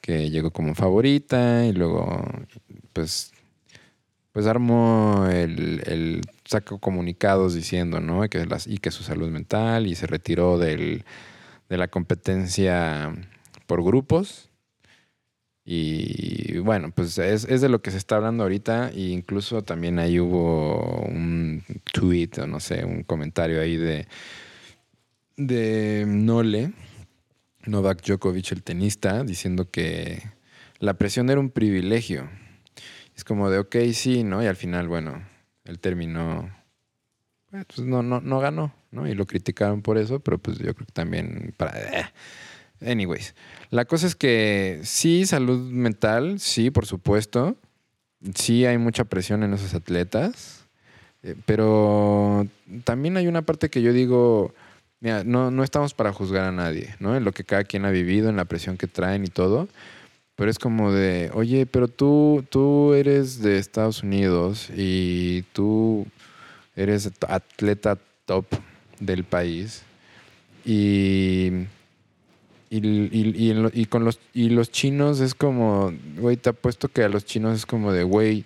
que 0.00 0.30
llegó 0.30 0.50
como 0.50 0.74
favorita 0.74 1.66
y 1.66 1.72
luego, 1.74 2.24
pues, 2.94 3.32
pues 4.32 4.46
armó 4.46 5.26
el, 5.30 5.82
el 5.84 6.22
sacó 6.46 6.78
comunicados 6.78 7.52
diciendo, 7.52 8.00
¿no? 8.00 8.26
Que 8.30 8.46
las, 8.46 8.66
y 8.66 8.78
que 8.78 8.90
su 8.90 9.02
salud 9.02 9.28
mental 9.28 9.86
y 9.86 9.94
se 9.94 10.06
retiró 10.06 10.56
del, 10.56 11.04
de 11.68 11.76
la 11.76 11.88
competencia 11.88 13.12
por 13.72 13.82
grupos. 13.82 14.50
Y 15.64 16.58
bueno, 16.58 16.92
pues 16.94 17.16
es, 17.16 17.46
de 17.46 17.68
lo 17.70 17.80
que 17.80 17.90
se 17.90 17.96
está 17.96 18.16
hablando 18.16 18.42
ahorita. 18.42 18.90
E 18.90 19.08
incluso 19.08 19.62
también 19.62 19.98
ahí 19.98 20.20
hubo 20.20 21.00
un 21.06 21.64
tweet 21.90 22.32
o 22.42 22.46
no 22.46 22.60
sé, 22.60 22.84
un 22.84 23.02
comentario 23.02 23.62
ahí 23.62 23.78
de, 23.78 24.06
de 25.38 26.04
Nole, 26.06 26.74
Novak 27.64 28.04
Djokovic, 28.04 28.52
el 28.52 28.62
tenista, 28.62 29.24
diciendo 29.24 29.70
que 29.70 30.22
la 30.78 30.92
presión 30.98 31.30
era 31.30 31.40
un 31.40 31.48
privilegio. 31.48 32.28
Es 33.16 33.24
como 33.24 33.48
de, 33.48 33.58
ok, 33.58 33.76
sí, 33.94 34.22
¿no? 34.22 34.42
Y 34.42 34.46
al 34.48 34.56
final, 34.56 34.86
bueno, 34.86 35.26
él 35.64 35.78
terminó, 35.78 36.54
pues 37.50 37.78
no, 37.78 38.02
no, 38.02 38.20
no 38.20 38.38
ganó, 38.38 38.74
¿no? 38.90 39.08
Y 39.08 39.14
lo 39.14 39.24
criticaron 39.24 39.80
por 39.80 39.96
eso, 39.96 40.20
pero 40.20 40.36
pues 40.36 40.58
yo 40.58 40.74
creo 40.74 40.86
que 40.86 40.92
también 40.92 41.54
para... 41.56 42.00
eh. 42.00 42.12
Anyways, 42.84 43.34
la 43.70 43.84
cosa 43.84 44.06
es 44.06 44.14
que 44.14 44.80
sí, 44.82 45.26
salud 45.26 45.70
mental, 45.70 46.40
sí, 46.40 46.70
por 46.70 46.86
supuesto. 46.86 47.56
Sí 48.34 48.66
hay 48.66 48.78
mucha 48.78 49.04
presión 49.04 49.42
en 49.42 49.54
esos 49.54 49.74
atletas. 49.74 50.66
eh, 51.22 51.34
Pero 51.46 52.46
también 52.84 53.16
hay 53.16 53.26
una 53.26 53.42
parte 53.42 53.68
que 53.68 53.82
yo 53.82 53.92
digo, 53.92 54.54
mira, 55.00 55.24
no, 55.24 55.50
no 55.50 55.64
estamos 55.64 55.94
para 55.94 56.12
juzgar 56.12 56.44
a 56.44 56.52
nadie, 56.52 56.94
¿no? 57.00 57.16
En 57.16 57.24
lo 57.24 57.32
que 57.32 57.44
cada 57.44 57.64
quien 57.64 57.84
ha 57.84 57.90
vivido, 57.90 58.28
en 58.28 58.36
la 58.36 58.44
presión 58.44 58.76
que 58.76 58.86
traen 58.86 59.24
y 59.24 59.28
todo. 59.28 59.68
Pero 60.36 60.50
es 60.50 60.58
como 60.58 60.92
de, 60.92 61.30
oye, 61.34 61.66
pero 61.66 61.88
tú, 61.88 62.44
tú 62.48 62.94
eres 62.94 63.40
de 63.42 63.58
Estados 63.58 64.02
Unidos 64.02 64.70
y 64.74 65.42
tú 65.52 66.06
eres 66.74 67.10
atleta 67.28 67.98
top 68.24 68.46
del 68.98 69.24
país. 69.24 69.82
Y 70.64 71.66
y, 72.78 73.50
y- 73.50 73.70
y 73.72 73.86
con 73.86 74.04
los, 74.04 74.18
y 74.32 74.48
los 74.50 74.70
chinos 74.70 75.20
es 75.20 75.34
como, 75.34 75.92
güey, 76.16 76.36
te 76.36 76.50
apuesto 76.50 76.88
que 76.88 77.04
a 77.04 77.08
los 77.08 77.24
chinos 77.24 77.56
es 77.56 77.66
como 77.66 77.92
de, 77.92 78.02
güey, 78.04 78.44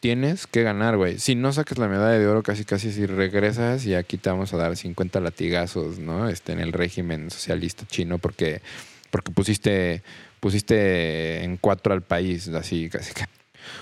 tienes 0.00 0.46
que 0.46 0.62
ganar, 0.62 0.96
güey. 0.96 1.18
Si 1.18 1.34
no 1.34 1.52
sacas 1.52 1.78
la 1.78 1.88
medalla 1.88 2.18
de 2.18 2.26
oro, 2.26 2.42
casi 2.42 2.64
casi 2.64 2.92
si 2.92 3.06
regresas 3.06 3.84
y 3.86 3.94
aquí 3.94 4.16
te 4.18 4.30
vamos 4.30 4.52
a 4.54 4.56
dar 4.56 4.76
50 4.76 5.20
latigazos, 5.20 5.98
¿no? 5.98 6.28
Este, 6.28 6.52
en 6.52 6.60
el 6.60 6.72
régimen 6.72 7.30
socialista 7.30 7.84
chino 7.86 8.18
porque, 8.18 8.62
porque 9.10 9.30
pusiste, 9.32 10.02
pusiste 10.40 11.42
en 11.44 11.56
cuatro 11.56 11.92
al 11.92 12.02
país, 12.02 12.48
así 12.48 12.88
casi. 12.88 13.12
casi. 13.14 13.26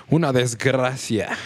Una 0.09 0.33
desgracia. 0.33 1.37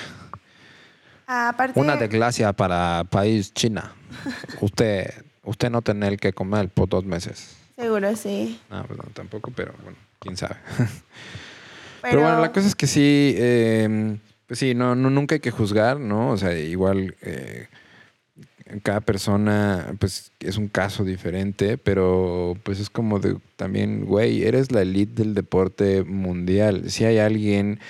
Aparte, 1.27 1.79
Una 1.79 1.97
desgracia 1.97 2.53
para 2.55 3.05
país 3.11 3.53
China. 3.53 3.93
Usted, 4.61 5.11
usted 5.45 5.71
no 5.71 5.83
tener 5.83 6.17
que 6.19 6.33
comer 6.33 6.69
por 6.71 6.89
dos 6.89 7.05
meses. 7.05 7.57
Seguro 7.79 8.17
sí. 8.17 8.61
No, 8.71 8.85
pues 8.85 8.99
no, 8.99 9.05
tampoco, 9.13 9.53
pero 9.55 9.73
bueno, 9.83 9.97
quién 10.19 10.37
sabe. 10.37 10.57
Pero, 12.01 12.13
Pero, 12.13 12.23
bueno, 12.23 12.41
la 12.41 12.53
cosa 12.53 12.69
es 12.69 12.77
que 12.77 12.87
sí, 12.87 13.35
eh, 13.37 14.17
pues 14.47 14.61
sí, 14.61 14.73
no, 14.73 14.95
no, 14.95 15.11
nunca 15.11 15.35
hay 15.35 15.41
que 15.41 15.51
juzgar, 15.51 15.99
¿no? 15.99 16.31
O 16.31 16.37
sea, 16.37 16.57
igual 16.57 17.17
eh, 17.23 17.67
cada 18.83 19.01
persona, 19.01 19.95
pues 19.99 20.31
es 20.41 20.57
un 20.57 20.69
caso 20.69 21.03
diferente, 21.05 21.77
pero 21.77 22.57
pues 22.63 22.79
es 22.79 22.89
como 22.89 23.19
de 23.19 23.37
también, 23.57 24.05
güey, 24.05 24.45
eres 24.45 24.71
la 24.71 24.83
elite 24.83 25.23
del 25.23 25.35
deporte 25.35 26.05
mundial. 26.05 26.91
Si 26.91 27.05
hay 27.05 27.19
alguien 27.19 27.81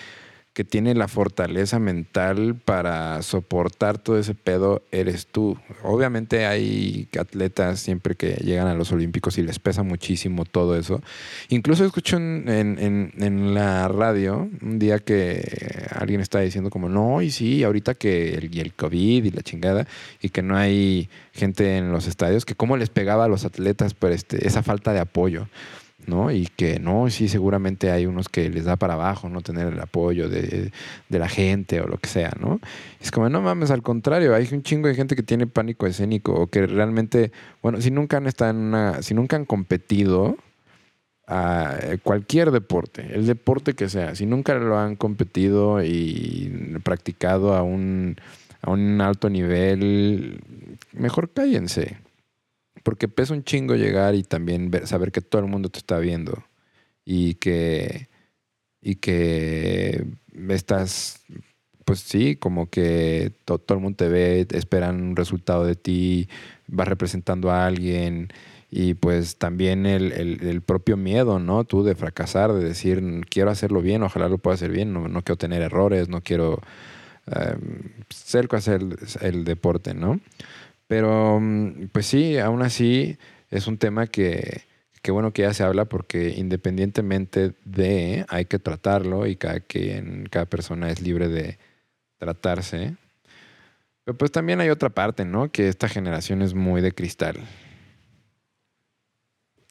que 0.59 0.65
tiene 0.65 0.93
la 0.97 1.07
fortaleza 1.07 1.79
mental 1.79 2.57
para 2.65 3.23
soportar 3.23 3.97
todo 3.97 4.19
ese 4.19 4.35
pedo, 4.35 4.83
eres 4.91 5.29
tú. 5.29 5.57
Obviamente 5.85 6.47
hay 6.47 7.07
atletas 7.17 7.79
siempre 7.79 8.17
que 8.17 8.33
llegan 8.43 8.67
a 8.67 8.75
los 8.75 8.91
Olímpicos 8.91 9.39
y 9.39 9.45
les 9.45 9.61
pesa 9.61 9.85
muchísimo 9.85 10.45
todo 10.45 10.77
eso. 10.77 11.01
Incluso 11.49 11.85
escucho 11.85 12.17
en, 12.17 12.49
en- 12.49 13.55
la 13.55 13.87
radio 13.87 14.49
un 14.61 14.81
día 14.81 14.99
que 14.99 15.87
alguien 15.95 16.21
está 16.21 16.41
diciendo 16.41 16.71
como, 16.71 16.89
no, 16.89 17.23
y 17.23 17.31
sí, 17.31 17.63
ahorita 17.63 17.95
que 17.95 18.35
el, 18.35 18.59
el 18.59 18.73
COVID 18.75 19.27
y 19.27 19.31
la 19.31 19.43
chingada, 19.43 19.87
y 20.21 20.31
que 20.31 20.43
no 20.43 20.57
hay 20.57 21.09
gente 21.33 21.77
en 21.77 21.93
los 21.93 22.09
estadios, 22.09 22.45
que 22.45 22.57
cómo 22.57 22.77
les 22.77 22.91
pegaba 22.91 23.27
a 23.27 23.29
los 23.29 23.45
atletas 23.45 23.95
por 23.95 24.11
este, 24.11 24.45
esa 24.45 24.65
falta 24.65 24.93
de 24.93 24.99
apoyo. 24.99 25.47
¿No? 26.09 26.33
Y 26.33 26.49
que 26.57 26.81
no, 26.81 27.09
sí, 27.11 27.29
seguramente 27.29 27.91
hay 27.91 28.07
unos 28.07 28.29
que 28.29 28.49
les 28.49 28.65
da 28.65 28.77
para 28.77 28.95
abajo, 28.95 29.29
no 29.29 29.43
tener 29.43 29.69
el 29.69 29.81
apoyo 29.81 30.29
de, 30.29 30.73
de 31.09 31.19
la 31.19 31.29
gente 31.29 31.81
o 31.81 31.87
lo 31.87 31.99
que 31.99 32.09
sea, 32.09 32.33
¿no? 32.41 32.61
Es 33.01 33.11
como, 33.11 33.29
no 33.29 33.41
mames, 33.41 33.71
al 33.71 33.83
contrario, 33.83 34.35
hay 34.35 34.49
un 34.53 34.63
chingo 34.63 34.89
de 34.89 34.95
gente 34.95 35.15
que 35.15 35.23
tiene 35.23 35.47
pánico 35.47 35.87
escénico 35.87 36.33
o 36.35 36.47
que 36.49 36.67
realmente, 36.67 37.31
bueno, 37.63 37.81
si 37.81 37.91
nunca 37.91 38.17
han 38.17 38.27
estado 38.27 38.51
en 38.51 38.57
una, 38.57 39.03
si 39.03 39.15
nunca 39.15 39.37
han 39.37 39.45
competido, 39.45 40.37
a 41.29 41.77
cualquier 42.03 42.51
deporte, 42.51 43.07
el 43.15 43.27
deporte 43.27 43.75
que 43.75 43.91
sea, 43.91 44.15
si 44.15 44.25
nunca 44.25 44.55
lo 44.55 44.79
han 44.79 44.97
competido 44.97 45.85
y 45.85 46.79
practicado 46.83 47.55
a 47.55 47.63
un, 47.63 48.17
a 48.63 48.71
un 48.71 49.01
alto 49.03 49.29
nivel, 49.29 50.41
mejor 50.93 51.31
cállense. 51.31 51.99
Porque 52.89 53.07
pesa 53.07 53.35
un 53.35 53.45
chingo 53.45 53.75
llegar 53.75 54.15
y 54.15 54.23
también 54.23 54.71
ver- 54.71 54.87
saber 54.87 55.13
que 55.13 55.21
todo 55.21 55.43
el 55.43 55.49
mundo 55.49 55.69
te 55.69 55.79
está 55.79 55.99
viendo 55.99 56.43
y 57.05 57.35
que, 57.35 58.09
y 58.81 58.95
que 58.95 60.07
estás, 60.49 61.21
pues 61.85 62.01
sí, 62.01 62.35
como 62.37 62.71
que 62.71 63.31
to- 63.45 63.59
todo 63.59 63.77
el 63.77 63.83
mundo 63.83 63.97
te 63.99 64.09
ve, 64.09 64.47
esperan 64.53 65.03
un 65.03 65.17
resultado 65.17 65.67
de 65.67 65.77
ti, 65.77 66.31
vas 66.67 66.89
representando 66.89 67.51
a 67.51 67.67
alguien 67.67 68.29
y 68.71 68.95
pues 68.95 69.37
también 69.37 69.85
el, 69.85 70.13
el- 70.13 70.63
propio 70.63 70.97
miedo, 70.97 71.39
¿no? 71.39 71.65
Tú 71.65 71.85
de 71.85 71.95
fracasar, 71.95 72.55
de 72.55 72.65
decir, 72.65 73.03
quiero 73.29 73.51
hacerlo 73.51 73.83
bien, 73.83 74.03
ojalá 74.03 74.31
lo 74.31 74.39
pueda 74.39 74.55
hacer 74.55 74.71
bien, 74.71 74.95
no, 74.95 75.09
no 75.09 75.21
quiero 75.21 75.37
tener 75.37 75.61
errores, 75.61 76.09
no 76.09 76.23
quiero 76.23 76.63
eh, 77.27 77.55
ser 78.09 78.49
el, 78.69 78.97
el 79.21 79.45
deporte, 79.45 79.93
¿no? 79.93 80.21
Pero 80.89 81.39
mm, 81.41 81.89
pues 81.93 82.07
sí, 82.07 82.39
aún 82.39 82.63
así 82.63 83.17
es 83.51 83.69
un 83.69 83.79
tema 83.79 84.09
que, 84.09 84.63
que 85.01 85.13
bueno 85.13 85.33
que 85.33 85.43
ya 85.43 85.55
se 85.55 85.63
habla 85.63 85.85
porque 85.85 86.31
independientemente 86.31 87.53
de, 87.65 88.27
hay 88.29 88.47
que 88.47 88.59
tratarlo 88.59 89.27
y 89.27 89.37
cada, 89.37 89.61
quien, 89.61 90.27
cada 90.31 90.47
persona 90.47 90.91
es 90.91 91.01
libre 91.01 91.29
de 91.29 91.59
tratarse. 92.19 92.97
Pero 94.05 94.19
pues 94.19 94.33
también 94.33 94.61
hay 94.61 94.71
otra 94.71 94.89
parte, 94.89 95.25
¿no? 95.25 95.53
Que 95.53 95.69
esta 95.69 95.89
generación 95.89 96.43
es 96.43 96.55
muy 96.55 96.81
de 96.81 96.93
cristal. 96.93 97.37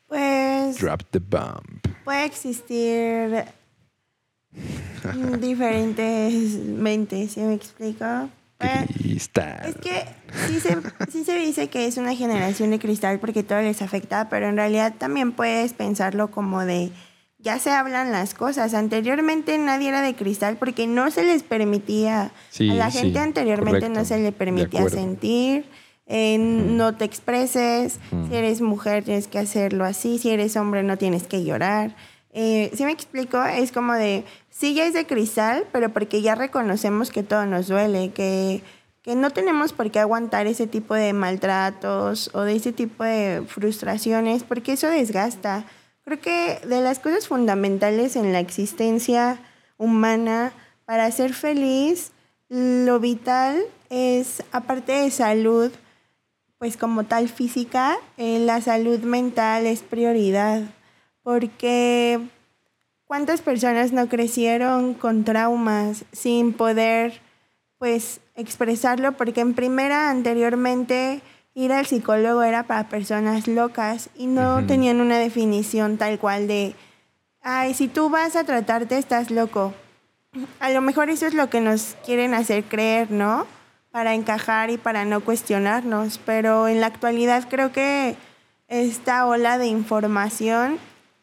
Pues 0.07 0.79
Drop 0.79 1.01
the 1.09 1.19
bomb. 1.19 1.81
puede 2.05 2.25
existir 2.25 3.43
diferentes 5.39 6.53
mentes, 6.63 7.31
¿sí 7.33 7.41
me 7.41 7.55
explico? 7.55 8.29
Cristal. 8.57 9.61
Es 9.67 9.75
que 9.75 10.05
sí 10.47 10.59
se, 10.59 10.77
sí 11.11 11.23
se 11.23 11.37
dice 11.37 11.67
que 11.69 11.85
es 11.85 11.97
una 11.97 12.15
generación 12.15 12.71
de 12.71 12.79
cristal 12.79 13.19
porque 13.19 13.43
todo 13.43 13.61
les 13.61 13.81
afecta, 13.81 14.29
pero 14.29 14.47
en 14.49 14.57
realidad 14.57 14.95
también 14.97 15.31
puedes 15.31 15.73
pensarlo 15.73 16.31
como 16.31 16.65
de, 16.65 16.91
ya 17.39 17.59
se 17.59 17.71
hablan 17.71 18.11
las 18.11 18.33
cosas. 18.33 18.73
Anteriormente 18.73 19.57
nadie 19.57 19.89
era 19.89 20.01
de 20.01 20.15
cristal 20.15 20.57
porque 20.57 20.87
no 20.87 21.11
se 21.11 21.23
les 21.23 21.43
permitía, 21.43 22.31
Sí, 22.49 22.69
a 22.69 22.73
la 22.73 22.91
sí, 22.91 22.99
gente 22.99 23.19
anteriormente 23.19 23.89
no 23.89 24.05
se 24.05 24.19
le 24.19 24.31
permitía 24.31 24.89
sentir, 24.89 25.65
eh, 26.07 26.37
no 26.39 26.95
te 26.95 27.05
expreses, 27.05 27.99
si 28.29 28.35
eres 28.35 28.61
mujer 28.61 29.03
tienes 29.03 29.27
que 29.27 29.39
hacerlo 29.39 29.85
así, 29.85 30.17
si 30.17 30.29
eres 30.29 30.55
hombre 30.55 30.81
no 30.83 30.97
tienes 30.97 31.23
que 31.23 31.43
llorar. 31.43 31.95
Eh, 32.39 32.69
si 32.75 32.85
me 32.85 32.91
explico, 32.91 33.43
es 33.43 33.71
como 33.71 33.93
de, 33.93 34.23
sí 34.51 34.75
ya 34.75 34.85
es 34.85 34.93
de 34.93 35.07
cristal, 35.07 35.65
pero 35.71 35.89
porque 35.89 36.21
ya 36.21 36.35
reconocemos 36.35 37.09
que 37.09 37.23
todo 37.23 37.47
nos 37.47 37.67
duele, 37.67 38.11
que, 38.11 38.61
que 39.01 39.15
no 39.15 39.31
tenemos 39.31 39.73
por 39.73 39.89
qué 39.89 39.97
aguantar 39.97 40.45
ese 40.45 40.67
tipo 40.67 40.93
de 40.93 41.13
maltratos 41.13 42.29
o 42.35 42.41
de 42.41 42.55
ese 42.55 42.71
tipo 42.71 43.03
de 43.03 43.43
frustraciones, 43.47 44.43
porque 44.43 44.73
eso 44.73 44.87
desgasta. 44.87 45.65
Creo 46.05 46.21
que 46.21 46.59
de 46.63 46.79
las 46.81 46.99
cosas 46.99 47.27
fundamentales 47.27 48.15
en 48.15 48.31
la 48.31 48.39
existencia 48.39 49.39
humana 49.77 50.51
para 50.85 51.09
ser 51.09 51.33
feliz, 51.33 52.11
lo 52.49 52.99
vital 52.99 53.63
es, 53.89 54.43
aparte 54.51 54.91
de 54.91 55.09
salud, 55.09 55.71
pues 56.59 56.77
como 56.77 57.03
tal 57.03 57.29
física, 57.29 57.97
eh, 58.17 58.37
la 58.37 58.61
salud 58.61 58.99
mental 58.99 59.65
es 59.65 59.81
prioridad, 59.81 60.61
porque 61.27 62.21
¿cuántas 63.03 63.41
personas 63.41 63.91
no 63.91 64.07
crecieron 64.07 64.93
con 64.93 65.25
traumas 65.25 66.05
sin 66.13 66.53
poder 66.53 67.19
pues 67.79 68.21
expresarlo? 68.35 69.11
Porque 69.11 69.41
en 69.41 69.53
primera 69.53 70.09
anteriormente 70.09 71.19
ir 71.53 71.73
al 71.73 71.85
psicólogo 71.85 72.43
era 72.43 72.63
para 72.63 72.87
personas 72.87 73.45
locas 73.49 74.09
y 74.15 74.27
no 74.27 74.59
Ujú. 74.59 74.67
tenían 74.67 75.01
una 75.01 75.17
definición 75.17 75.97
tal 75.97 76.17
cual 76.17 76.47
de, 76.47 76.75
ay, 77.41 77.73
si 77.73 77.89
tú 77.89 78.09
vas 78.09 78.37
a 78.37 78.45
tratarte 78.45 78.97
estás 78.97 79.29
loco. 79.29 79.73
A 80.61 80.69
lo 80.69 80.79
mejor 80.79 81.09
eso 81.09 81.25
es 81.25 81.33
lo 81.33 81.49
que 81.49 81.59
nos 81.59 81.97
quieren 82.05 82.33
hacer 82.33 82.63
creer, 82.63 83.11
¿no? 83.11 83.45
Para 83.91 84.13
encajar 84.13 84.69
y 84.69 84.77
para 84.77 85.03
no 85.03 85.19
cuestionarnos. 85.19 86.21
Pero 86.25 86.69
en 86.69 86.79
la 86.79 86.87
actualidad 86.87 87.49
creo 87.49 87.73
que 87.73 88.15
esta 88.69 89.27
ola 89.27 89.57
de 89.57 89.67
información 89.67 90.79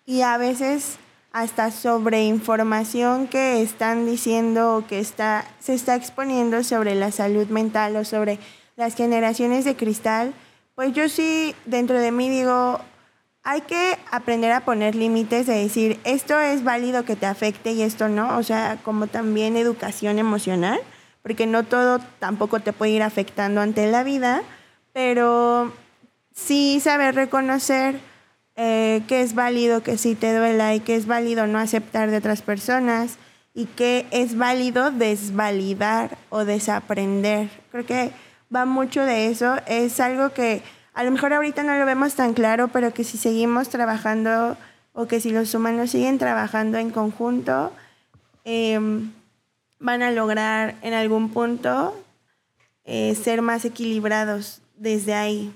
y 0.07 0.23
a 0.23 0.37
veces 0.39 0.99
hasta 1.33 1.71
sobre 1.71 2.25
información 2.25 3.27
que 3.27 3.61
están 3.61 4.07
diciendo 4.07 4.77
o 4.77 4.87
que 4.87 5.01
está, 5.01 5.45
se 5.59 5.75
está 5.75 5.97
exponiendo 5.97 6.63
sobre 6.63 6.95
la 6.95 7.11
salud 7.11 7.49
mental 7.49 7.97
o 7.97 8.05
sobre 8.05 8.39
las 8.77 8.95
generaciones 8.95 9.65
de 9.65 9.75
cristal, 9.75 10.33
pues 10.75 10.93
yo 10.93 11.09
sí 11.09 11.55
dentro 11.65 11.99
de 11.99 12.13
mí 12.13 12.29
digo, 12.29 12.81
hay 13.43 13.63
que 13.63 13.99
aprender 14.11 14.53
a 14.53 14.65
poner 14.65 14.95
límites 14.95 15.47
de 15.47 15.55
decir, 15.55 15.99
esto 16.05 16.39
es 16.39 16.63
válido 16.63 17.05
que 17.05 17.17
te 17.17 17.27
afecte 17.27 17.73
y 17.73 17.83
esto 17.83 18.09
no, 18.09 18.39
o 18.39 18.43
sea, 18.43 18.79
como 18.85 19.07
también 19.09 19.57
educación 19.57 20.19
emocional, 20.19 20.81
porque 21.23 21.47
no 21.47 21.65
todo 21.65 21.99
tampoco 22.21 22.61
te 22.61 22.73
puede 22.73 22.93
ir 22.93 23.03
afectando 23.03 23.61
ante 23.61 23.91
la 23.91 24.05
vida, 24.05 24.43
pero 24.93 25.73
sí 26.33 26.81
saber 26.81 27.15
reconocer 27.17 28.01
eh, 28.57 29.03
que 29.09 29.23
es 29.23 29.35
válido 29.35 29.83
que 29.83 29.99
sí 29.99 30.15
te 30.15 30.35
duela 30.35 30.75
y 30.75 30.81
que 30.81 30.95
es 30.95 31.07
válido 31.07 31.47
no 31.47 31.59
aceptar 31.59 32.11
de 32.11 32.19
otras 32.19 32.43
personas 32.43 33.19
y 33.55 33.67
que 33.67 34.07
es 34.11 34.37
válido 34.37 34.91
desvalidar 34.91 36.19
o 36.31 36.45
desaprender. 36.45 37.49
Creo 37.71 37.87
que 37.87 38.13
va 38.55 38.65
mucho 38.65 39.03
de 39.03 39.29
eso. 39.29 39.57
Es 39.67 40.01
algo 40.01 40.31
que 40.31 40.63
a 40.93 41.03
lo 41.05 41.11
mejor 41.11 41.33
ahorita 41.33 41.63
no 41.63 41.77
lo 41.77 41.87
vemos 41.87 42.15
tan 42.15 42.35
claro, 42.35 42.69
pero 42.69 42.95
que 42.95 43.05
si 43.05 43.19
seguimos 43.19 43.69
trabajando 43.69 44.57
o 44.93 45.07
que 45.07 45.21
si 45.21 45.31
los 45.31 45.55
humanos 45.55 45.91
siguen 45.91 46.19
trabajando 46.19 46.79
en 46.79 46.91
conjunto, 46.91 47.73
em, 48.45 49.13
van 49.81 50.03
a 50.03 50.13
lograr 50.13 50.77
en 50.83 50.95
algún 50.95 51.31
punto 51.31 52.01
eh, 52.85 53.15
ser 53.15 53.43
más 53.43 53.65
equilibrados 53.65 54.61
desde 54.77 55.15
ahí. 55.15 55.53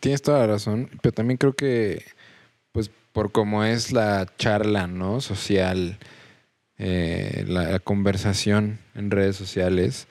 Tienes 0.00 0.22
toda 0.22 0.40
la 0.40 0.46
razón, 0.46 0.90
pero 1.02 1.12
también 1.12 1.38
creo 1.38 1.54
que, 1.54 2.04
pues, 2.72 2.90
por 3.12 3.32
cómo 3.32 3.64
es 3.64 3.92
la 3.92 4.26
charla, 4.38 4.86
¿no? 4.86 5.20
Social, 5.20 5.98
eh, 6.78 7.44
la, 7.48 7.80
conversación 7.80 8.78
en 8.94 9.10
redes 9.10 9.36
sociales 9.36 10.06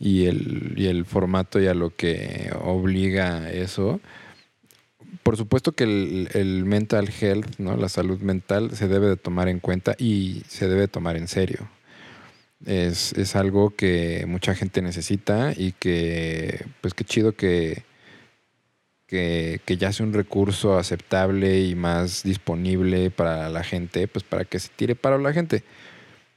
y 0.00 0.26
el, 0.26 0.74
y 0.76 0.86
el 0.86 1.04
formato 1.04 1.60
y 1.60 1.68
a 1.68 1.74
lo 1.74 1.94
que 1.94 2.50
obliga 2.62 3.50
eso. 3.52 4.00
Por 5.22 5.36
supuesto 5.36 5.72
que 5.72 5.84
el, 5.84 6.28
el 6.34 6.64
mental 6.64 7.10
health, 7.20 7.58
¿no? 7.58 7.76
La 7.76 7.88
salud 7.88 8.20
mental 8.20 8.74
se 8.74 8.88
debe 8.88 9.06
de 9.08 9.16
tomar 9.16 9.48
en 9.48 9.60
cuenta 9.60 9.94
y 9.98 10.42
se 10.48 10.68
debe 10.68 10.88
tomar 10.88 11.16
en 11.16 11.28
serio. 11.28 11.68
Es, 12.66 13.12
es 13.14 13.36
algo 13.36 13.70
que 13.70 14.24
mucha 14.26 14.54
gente 14.54 14.82
necesita 14.82 15.52
y 15.56 15.72
que, 15.72 16.64
pues 16.80 16.94
qué 16.94 17.04
chido 17.04 17.32
que, 17.32 17.84
que, 19.12 19.60
que 19.66 19.76
ya 19.76 19.92
sea 19.92 20.06
un 20.06 20.14
recurso 20.14 20.78
aceptable 20.78 21.60
y 21.60 21.74
más 21.74 22.22
disponible 22.22 23.10
para 23.10 23.50
la 23.50 23.62
gente, 23.62 24.08
pues 24.08 24.24
para 24.24 24.46
que 24.46 24.58
se 24.58 24.70
tire 24.74 24.94
para 24.94 25.18
la 25.18 25.34
gente. 25.34 25.62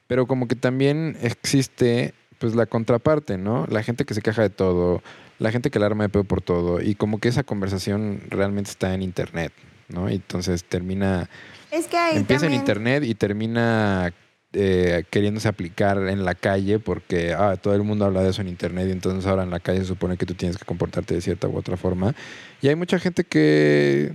Pero 0.07 0.27
como 0.27 0.49
que 0.49 0.55
también 0.57 1.15
existe 1.21 2.13
pues 2.37 2.53
la 2.53 2.65
contraparte, 2.65 3.37
¿no? 3.37 3.65
La 3.69 3.81
gente 3.81 4.03
que 4.03 4.13
se 4.13 4.21
queja 4.21 4.41
de 4.41 4.49
todo, 4.49 5.01
la 5.39 5.51
gente 5.53 5.69
que 5.71 5.79
la 5.79 5.85
arma 5.85 6.03
de 6.03 6.09
pedo 6.09 6.25
por 6.25 6.41
todo, 6.41 6.81
y 6.81 6.95
como 6.95 7.19
que 7.21 7.29
esa 7.29 7.43
conversación 7.43 8.19
realmente 8.29 8.69
está 8.71 8.93
en 8.93 9.01
internet, 9.01 9.53
¿no? 9.87 10.09
Y 10.09 10.15
entonces 10.15 10.65
termina, 10.65 11.29
Es 11.71 11.87
que 11.87 11.97
ahí 11.97 12.17
empieza 12.17 12.45
en 12.45 12.51
también- 12.51 12.59
internet 12.61 13.03
y 13.05 13.15
termina 13.15 14.11
eh, 14.57 15.03
queriéndose 15.09 15.47
aplicar 15.47 15.97
en 16.07 16.23
la 16.23 16.33
calle 16.33 16.79
porque 16.79 17.33
ah, 17.33 17.57
todo 17.57 17.75
el 17.75 17.83
mundo 17.83 18.05
habla 18.05 18.23
de 18.23 18.29
eso 18.29 18.41
en 18.41 18.47
internet 18.47 18.87
y 18.87 18.91
entonces 18.91 19.25
ahora 19.25 19.43
en 19.43 19.49
la 19.49 19.59
calle 19.59 19.79
se 19.79 19.85
supone 19.85 20.15
que 20.15 20.25
tú 20.25 20.33
tienes 20.33 20.57
que 20.57 20.63
comportarte 20.63 21.13
de 21.13 21.21
cierta 21.21 21.47
u 21.47 21.57
otra 21.57 21.77
forma. 21.77 22.15
Y 22.61 22.69
hay 22.69 22.75
mucha 22.75 22.97
gente 22.97 23.25
que, 23.25 24.13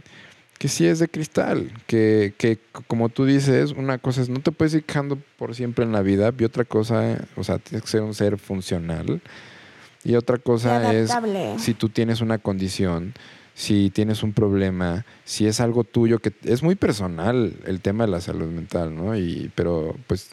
que 0.58 0.68
sí 0.68 0.86
es 0.86 0.98
de 0.98 1.08
cristal, 1.08 1.70
que, 1.86 2.32
que 2.38 2.58
como 2.86 3.10
tú 3.10 3.26
dices, 3.26 3.72
una 3.72 3.98
cosa 3.98 4.22
es 4.22 4.28
no 4.30 4.40
te 4.40 4.50
puedes 4.50 4.72
ir 4.74 4.84
quejando 4.84 5.18
por 5.36 5.54
siempre 5.54 5.84
en 5.84 5.92
la 5.92 6.00
vida 6.00 6.32
y 6.38 6.44
otra 6.44 6.64
cosa, 6.64 7.18
o 7.36 7.44
sea, 7.44 7.58
tienes 7.58 7.82
que 7.82 7.88
ser 7.88 8.02
un 8.02 8.14
ser 8.14 8.38
funcional. 8.38 9.20
Y 10.02 10.14
otra 10.14 10.38
cosa 10.38 10.94
es 10.94 11.12
si 11.58 11.74
tú 11.74 11.90
tienes 11.90 12.22
una 12.22 12.38
condición, 12.38 13.12
si 13.54 13.90
tienes 13.90 14.22
un 14.22 14.32
problema, 14.32 15.04
si 15.24 15.46
es 15.46 15.60
algo 15.60 15.84
tuyo 15.84 16.18
que 16.18 16.32
es 16.44 16.62
muy 16.62 16.74
personal 16.74 17.54
el 17.66 17.80
tema 17.80 18.04
de 18.04 18.10
la 18.10 18.20
salud 18.20 18.48
mental, 18.48 18.94
¿no? 18.96 19.16
Y 19.16 19.50
pero 19.54 19.96
pues 20.06 20.30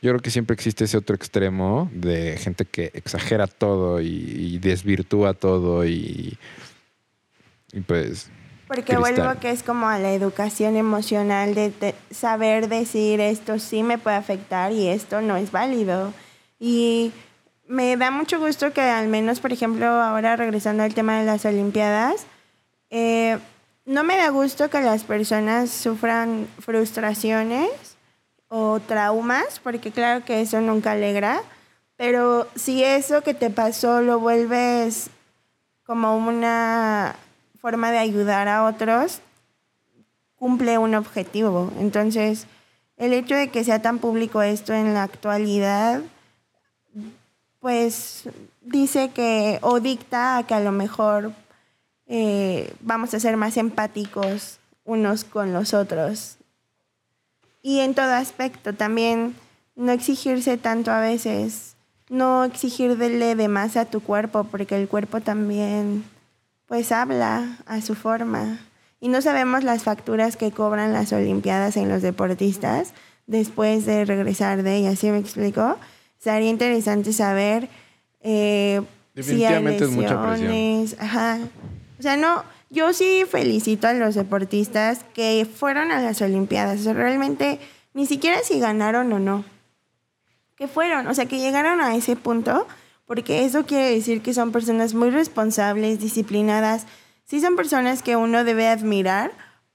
yo 0.00 0.10
creo 0.10 0.20
que 0.20 0.30
siempre 0.30 0.54
existe 0.54 0.84
ese 0.84 0.96
otro 0.96 1.14
extremo 1.14 1.90
de 1.94 2.36
gente 2.38 2.64
que 2.64 2.90
exagera 2.94 3.46
todo 3.46 4.00
y, 4.00 4.06
y 4.08 4.58
desvirtúa 4.58 5.34
todo 5.34 5.84
y, 5.86 6.36
y 7.72 7.80
pues 7.80 8.28
Porque 8.66 8.94
Cristal. 8.96 9.00
vuelvo 9.00 9.40
que 9.40 9.50
es 9.50 9.62
como 9.62 9.88
a 9.88 9.98
la 9.98 10.12
educación 10.12 10.76
emocional 10.76 11.54
de, 11.54 11.70
de 11.70 11.94
saber 12.10 12.68
decir 12.68 13.20
esto 13.20 13.58
sí 13.58 13.82
me 13.82 13.98
puede 13.98 14.16
afectar 14.16 14.72
y 14.72 14.88
esto 14.88 15.20
no 15.20 15.36
es 15.36 15.52
válido. 15.52 16.12
Y 16.58 17.12
me 17.68 17.96
da 17.96 18.10
mucho 18.10 18.38
gusto 18.38 18.72
que 18.72 18.80
al 18.80 19.08
menos, 19.08 19.40
por 19.40 19.52
ejemplo, 19.52 19.86
ahora 19.86 20.36
regresando 20.36 20.82
al 20.82 20.94
tema 20.94 21.18
de 21.18 21.26
las 21.26 21.44
Olimpiadas, 21.44 22.26
eh, 22.94 23.38
no 23.86 24.04
me 24.04 24.18
da 24.18 24.28
gusto 24.28 24.68
que 24.68 24.82
las 24.82 25.02
personas 25.02 25.70
sufran 25.70 26.46
frustraciones 26.58 27.70
o 28.48 28.80
traumas, 28.80 29.60
porque 29.60 29.90
claro 29.90 30.26
que 30.26 30.42
eso 30.42 30.60
nunca 30.60 30.92
alegra, 30.92 31.40
pero 31.96 32.46
si 32.54 32.84
eso 32.84 33.22
que 33.22 33.32
te 33.32 33.48
pasó 33.48 34.02
lo 34.02 34.20
vuelves 34.20 35.08
como 35.86 36.18
una 36.18 37.16
forma 37.62 37.90
de 37.90 37.98
ayudar 37.98 38.46
a 38.46 38.64
otros, 38.64 39.22
cumple 40.36 40.76
un 40.76 40.94
objetivo. 40.94 41.72
Entonces, 41.80 42.46
el 42.98 43.14
hecho 43.14 43.34
de 43.34 43.48
que 43.48 43.64
sea 43.64 43.80
tan 43.80 44.00
público 44.00 44.42
esto 44.42 44.74
en 44.74 44.92
la 44.92 45.04
actualidad, 45.04 46.02
pues 47.58 48.28
dice 48.60 49.12
que, 49.14 49.58
o 49.62 49.80
dicta 49.80 50.36
a 50.36 50.46
que 50.46 50.52
a 50.52 50.60
lo 50.60 50.72
mejor 50.72 51.32
eh, 52.14 52.74
vamos 52.82 53.14
a 53.14 53.20
ser 53.20 53.38
más 53.38 53.56
empáticos 53.56 54.58
unos 54.84 55.24
con 55.24 55.54
los 55.54 55.72
otros. 55.72 56.36
Y 57.62 57.78
en 57.78 57.94
todo 57.94 58.12
aspecto, 58.12 58.74
también 58.74 59.34
no 59.76 59.92
exigirse 59.92 60.58
tanto 60.58 60.90
a 60.90 61.00
veces, 61.00 61.74
no 62.10 62.44
exigirle 62.44 63.34
de 63.34 63.48
más 63.48 63.78
a 63.78 63.86
tu 63.86 64.00
cuerpo, 64.00 64.44
porque 64.44 64.76
el 64.76 64.88
cuerpo 64.88 65.22
también 65.22 66.04
pues 66.66 66.92
habla 66.92 67.56
a 67.64 67.80
su 67.80 67.94
forma. 67.94 68.58
Y 69.00 69.08
no 69.08 69.22
sabemos 69.22 69.64
las 69.64 69.82
facturas 69.82 70.36
que 70.36 70.52
cobran 70.52 70.92
las 70.92 71.14
Olimpiadas 71.14 71.78
en 71.78 71.88
los 71.88 72.02
deportistas 72.02 72.92
después 73.26 73.86
de 73.86 74.04
regresar 74.04 74.62
de 74.62 74.76
ellas, 74.76 74.98
¿sí 74.98 75.10
me 75.10 75.18
explico? 75.18 75.78
Sería 76.18 76.50
interesante 76.50 77.14
saber 77.14 77.70
eh, 78.20 78.82
si 79.14 79.46
hay 79.46 79.64
Definitivamente 79.64 79.84
es 79.84 79.90
mucha 79.90 80.22
presión. 80.22 80.50
lesiones. 80.50 80.96
Ajá. 81.00 81.38
O 82.02 82.04
sea, 82.04 82.16
no, 82.16 82.42
yo 82.68 82.92
sí 82.92 83.22
felicito 83.30 83.86
a 83.86 83.92
los 83.92 84.16
deportistas 84.16 85.04
que 85.14 85.46
fueron 85.46 85.92
a 85.92 86.00
las 86.00 86.20
Olimpiadas. 86.20 86.80
O 86.80 86.82
sea, 86.82 86.94
realmente 86.94 87.60
ni 87.94 88.06
siquiera 88.06 88.40
si 88.42 88.58
ganaron 88.58 89.12
o 89.12 89.20
no. 89.20 89.44
Que 90.56 90.66
fueron, 90.66 91.06
o 91.06 91.14
sea, 91.14 91.26
que 91.26 91.38
llegaron 91.38 91.80
a 91.80 91.94
ese 91.94 92.16
punto, 92.16 92.66
porque 93.06 93.44
eso 93.44 93.66
quiere 93.66 93.94
decir 93.94 94.20
que 94.20 94.34
son 94.34 94.50
personas 94.50 94.94
muy 94.94 95.10
responsables, 95.10 96.00
disciplinadas. 96.00 96.86
Sí 97.24 97.40
son 97.40 97.54
personas 97.54 98.02
que 98.02 98.16
uno 98.16 98.42
debe 98.42 98.66
admirar 98.66 99.30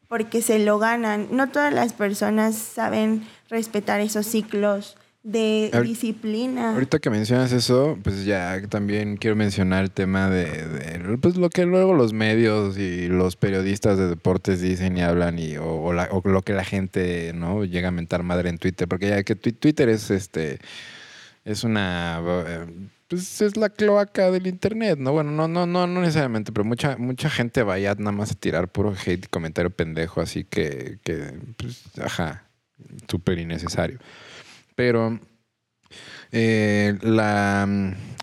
porque 0.10 0.42
se 0.42 0.60
lo 0.60 0.80
ganan. 0.80 1.30
No 1.32 1.48
todas 1.48 1.74
las 1.74 1.94
personas 1.94 2.58
saben 2.58 3.26
respetar 3.48 4.02
esos 4.02 4.26
ciclos 4.26 4.98
de 5.32 5.70
Ahor- 5.74 5.84
disciplina. 5.86 6.74
Ahorita 6.74 7.00
que 7.00 7.10
mencionas 7.10 7.52
eso, 7.52 7.98
pues 8.04 8.24
ya 8.26 8.62
también 8.70 9.18
quiero 9.18 9.36
mencionar 9.36 9.84
el 9.84 9.92
tema 9.92 10.30
de, 10.30 10.46
de, 10.46 11.18
pues 11.18 11.36
lo 11.36 11.50
que 11.50 11.66
luego 11.66 11.94
los 11.94 12.14
medios 12.14 12.78
y 12.78 13.08
los 13.10 13.36
periodistas 13.36 13.98
de 13.98 14.08
deportes 14.08 14.62
dicen 14.62 14.98
y 14.98 15.02
hablan 15.02 15.38
y 15.38 15.58
o, 15.58 15.66
o 15.66 15.94
la- 15.94 16.08
o 16.12 16.22
lo 16.28 16.42
que 16.44 16.54
la 16.54 16.64
gente 16.64 17.34
no 17.36 17.66
llega 17.66 17.90
a 17.90 17.92
mentar 17.92 18.24
madre 18.24 18.50
en 18.50 18.58
Twitter, 18.58 18.88
porque 18.88 19.10
ya 19.10 19.24
que 19.24 19.36
twi- 19.36 19.58
Twitter 19.60 19.90
es 19.90 20.10
este 20.12 20.60
es 21.44 21.64
una 21.64 22.22
eh, 22.26 22.66
pues 23.10 23.42
es 23.42 23.56
la 23.58 23.70
cloaca 23.70 24.32
del 24.32 24.48
internet, 24.48 24.98
¿no? 25.00 25.12
Bueno, 25.14 25.32
no, 25.32 25.48
no, 25.48 25.66
no, 25.66 25.88
no 25.88 26.02
necesariamente, 26.02 26.52
pero 26.52 26.64
mucha, 26.66 26.98
mucha 26.98 27.30
gente 27.30 27.64
vaya 27.64 27.96
nada 27.98 28.12
más 28.12 28.32
a 28.32 28.36
tirar 28.36 28.70
puro 28.70 28.94
hate 28.94 29.26
y 29.26 29.28
comentario 29.30 29.70
pendejo, 29.72 30.20
así 30.22 30.44
que, 30.44 31.00
que 31.04 31.34
pues, 31.58 31.84
ajá, 32.02 32.44
súper 33.10 33.40
innecesario. 33.40 33.98
Pero 34.78 35.20
eh, 36.32 37.00
la, 37.02 37.68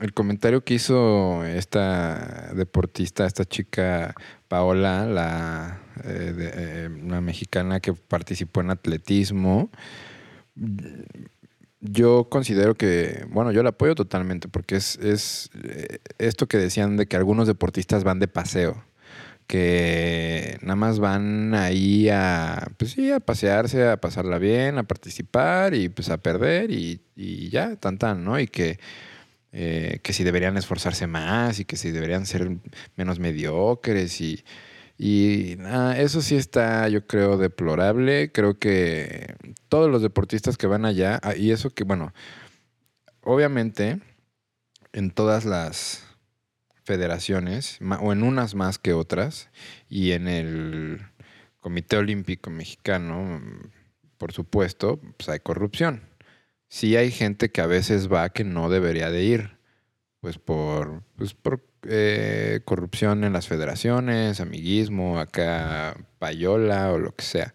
el 0.01 0.15
comentario 0.15 0.63
que 0.65 0.75
hizo 0.75 1.45
esta 1.45 2.53
deportista, 2.55 3.27
esta 3.27 3.45
chica 3.45 4.15
Paola, 4.47 5.05
la, 5.05 5.81
eh, 6.05 6.33
de- 6.33 6.53
eh, 6.55 6.89
una 7.03 7.21
mexicana 7.21 7.81
que 7.81 7.93
participó 7.93 8.61
en 8.61 8.71
atletismo, 8.71 9.69
yo 11.81 12.29
considero 12.31 12.77
que, 12.77 13.27
bueno, 13.31 13.51
yo 13.51 13.65
la 13.65 13.71
apoyo 13.71 13.97
totalmente 13.97 14.47
porque 14.47 14.77
es, 14.77 14.97
es 14.99 15.51
eh, 15.65 15.99
esto 16.19 16.47
que 16.47 16.57
decían 16.59 16.97
de 16.97 17.07
que 17.07 17.17
algunos 17.17 17.49
deportistas 17.49 18.05
van 18.05 18.21
de 18.21 18.29
paseo, 18.29 18.85
que 19.47 20.59
nada 20.63 20.77
más 20.77 20.99
van 20.99 21.55
ahí 21.55 22.09
a, 22.09 22.69
pues 22.79 22.93
sí, 22.93 23.11
a 23.13 23.21
pasearse, 23.21 23.89
a 23.89 23.99
pasarla 23.99 24.39
bien, 24.39 24.79
a 24.79 24.85
participar 24.85 25.75
y 25.75 25.89
pues 25.89 26.11
a 26.11 26.19
perder 26.19 26.71
y, 26.71 27.03
y 27.17 27.51
ya, 27.51 27.77
tan 27.77 27.99
tan, 27.99 28.25
¿no? 28.25 28.39
Y 28.41 28.47
que, 28.49 28.79
eh, 29.53 30.01
que 30.03 30.13
si 30.13 30.25
deberían 30.25 30.57
esforzarse 30.57 31.07
más 31.07 31.61
y 31.61 31.65
que 31.65 31.77
si 31.77 31.91
deberían 31.91 32.27
ser 32.27 32.51
menos 32.97 33.19
mediocres 33.21 34.21
y, 34.21 34.45
y 34.99 35.59
ah, 35.65 35.95
eso 35.99 36.23
sí 36.23 36.37
está, 36.37 36.89
yo 36.89 37.07
creo, 37.07 37.37
deplorable. 37.37 38.33
Creo 38.33 38.59
que 38.59 39.35
todos 39.69 39.91
los 39.91 40.03
deportistas 40.03 40.57
que 40.57 40.67
van 40.67 40.85
allá, 40.85 41.21
ah, 41.23 41.37
y 41.37 41.51
eso 41.51 41.71
que, 41.71 41.85
bueno, 41.85 42.13
obviamente 43.23 44.01
en 44.93 45.11
todas 45.11 45.45
las 45.45 46.05
federaciones, 46.85 47.79
o 48.01 48.13
en 48.13 48.23
unas 48.23 48.55
más 48.55 48.79
que 48.79 48.93
otras, 48.93 49.51
y 49.89 50.13
en 50.13 50.29
el 50.29 51.01
Comité 51.61 51.97
Olímpico 51.97 52.51
Mexicano, 52.51 53.41
mm, 53.41 53.71
por 54.19 54.33
supuesto, 54.33 55.01
pues 55.17 55.29
hay 55.29 55.41
corrupción. 55.41 56.03
Sí 56.69 56.97
hay 56.97 57.11
gente 57.11 57.51
que 57.51 57.61
a 57.61 57.67
veces 57.67 58.13
va 58.13 58.29
que 58.31 58.45
no 58.45 58.69
debería 58.69 59.11
de 59.11 59.25
ir, 59.25 59.59
pues 60.21 60.39
por, 60.39 61.03
pues 61.17 61.35
por 61.35 61.65
eh, 61.89 62.61
corrupción 62.65 63.25
en 63.25 63.33
las 63.33 63.49
federaciones, 63.49 64.41
amiguismo, 64.41 65.19
acá 65.21 65.97
payola 66.19 66.93
o 66.93 66.99
lo 66.99 67.15
que 67.15 67.25
sea. 67.25 67.55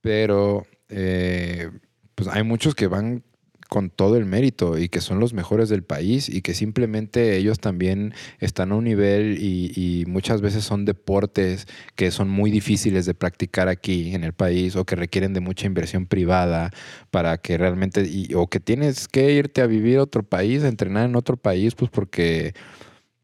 Pero 0.00 0.66
eh, 0.88 1.70
pues 2.14 2.28
hay 2.28 2.42
muchos 2.42 2.74
que 2.74 2.86
van 2.86 3.24
con 3.68 3.90
todo 3.90 4.16
el 4.16 4.24
mérito 4.24 4.78
y 4.78 4.88
que 4.88 5.00
son 5.00 5.20
los 5.20 5.34
mejores 5.34 5.68
del 5.68 5.82
país 5.82 6.28
y 6.28 6.42
que 6.42 6.54
simplemente 6.54 7.36
ellos 7.36 7.60
también 7.60 8.14
están 8.40 8.72
a 8.72 8.76
un 8.76 8.84
nivel 8.84 9.38
y, 9.40 9.72
y 9.76 10.06
muchas 10.06 10.40
veces 10.40 10.64
son 10.64 10.84
deportes 10.84 11.66
que 11.94 12.10
son 12.10 12.28
muy 12.28 12.50
difíciles 12.50 13.06
de 13.06 13.14
practicar 13.14 13.68
aquí 13.68 14.14
en 14.14 14.24
el 14.24 14.32
país 14.32 14.74
o 14.76 14.84
que 14.84 14.96
requieren 14.96 15.34
de 15.34 15.40
mucha 15.40 15.66
inversión 15.66 16.06
privada 16.06 16.70
para 17.10 17.38
que 17.38 17.58
realmente 17.58 18.02
y- 18.08 18.34
o 18.34 18.46
que 18.48 18.60
tienes 18.60 19.06
que 19.08 19.32
irte 19.32 19.60
a 19.60 19.66
vivir 19.66 19.98
a 19.98 20.02
otro 20.02 20.22
país, 20.22 20.64
a 20.64 20.68
entrenar 20.68 21.08
en 21.08 21.16
otro 21.16 21.36
país, 21.36 21.74
pues 21.74 21.90
porque 21.90 22.54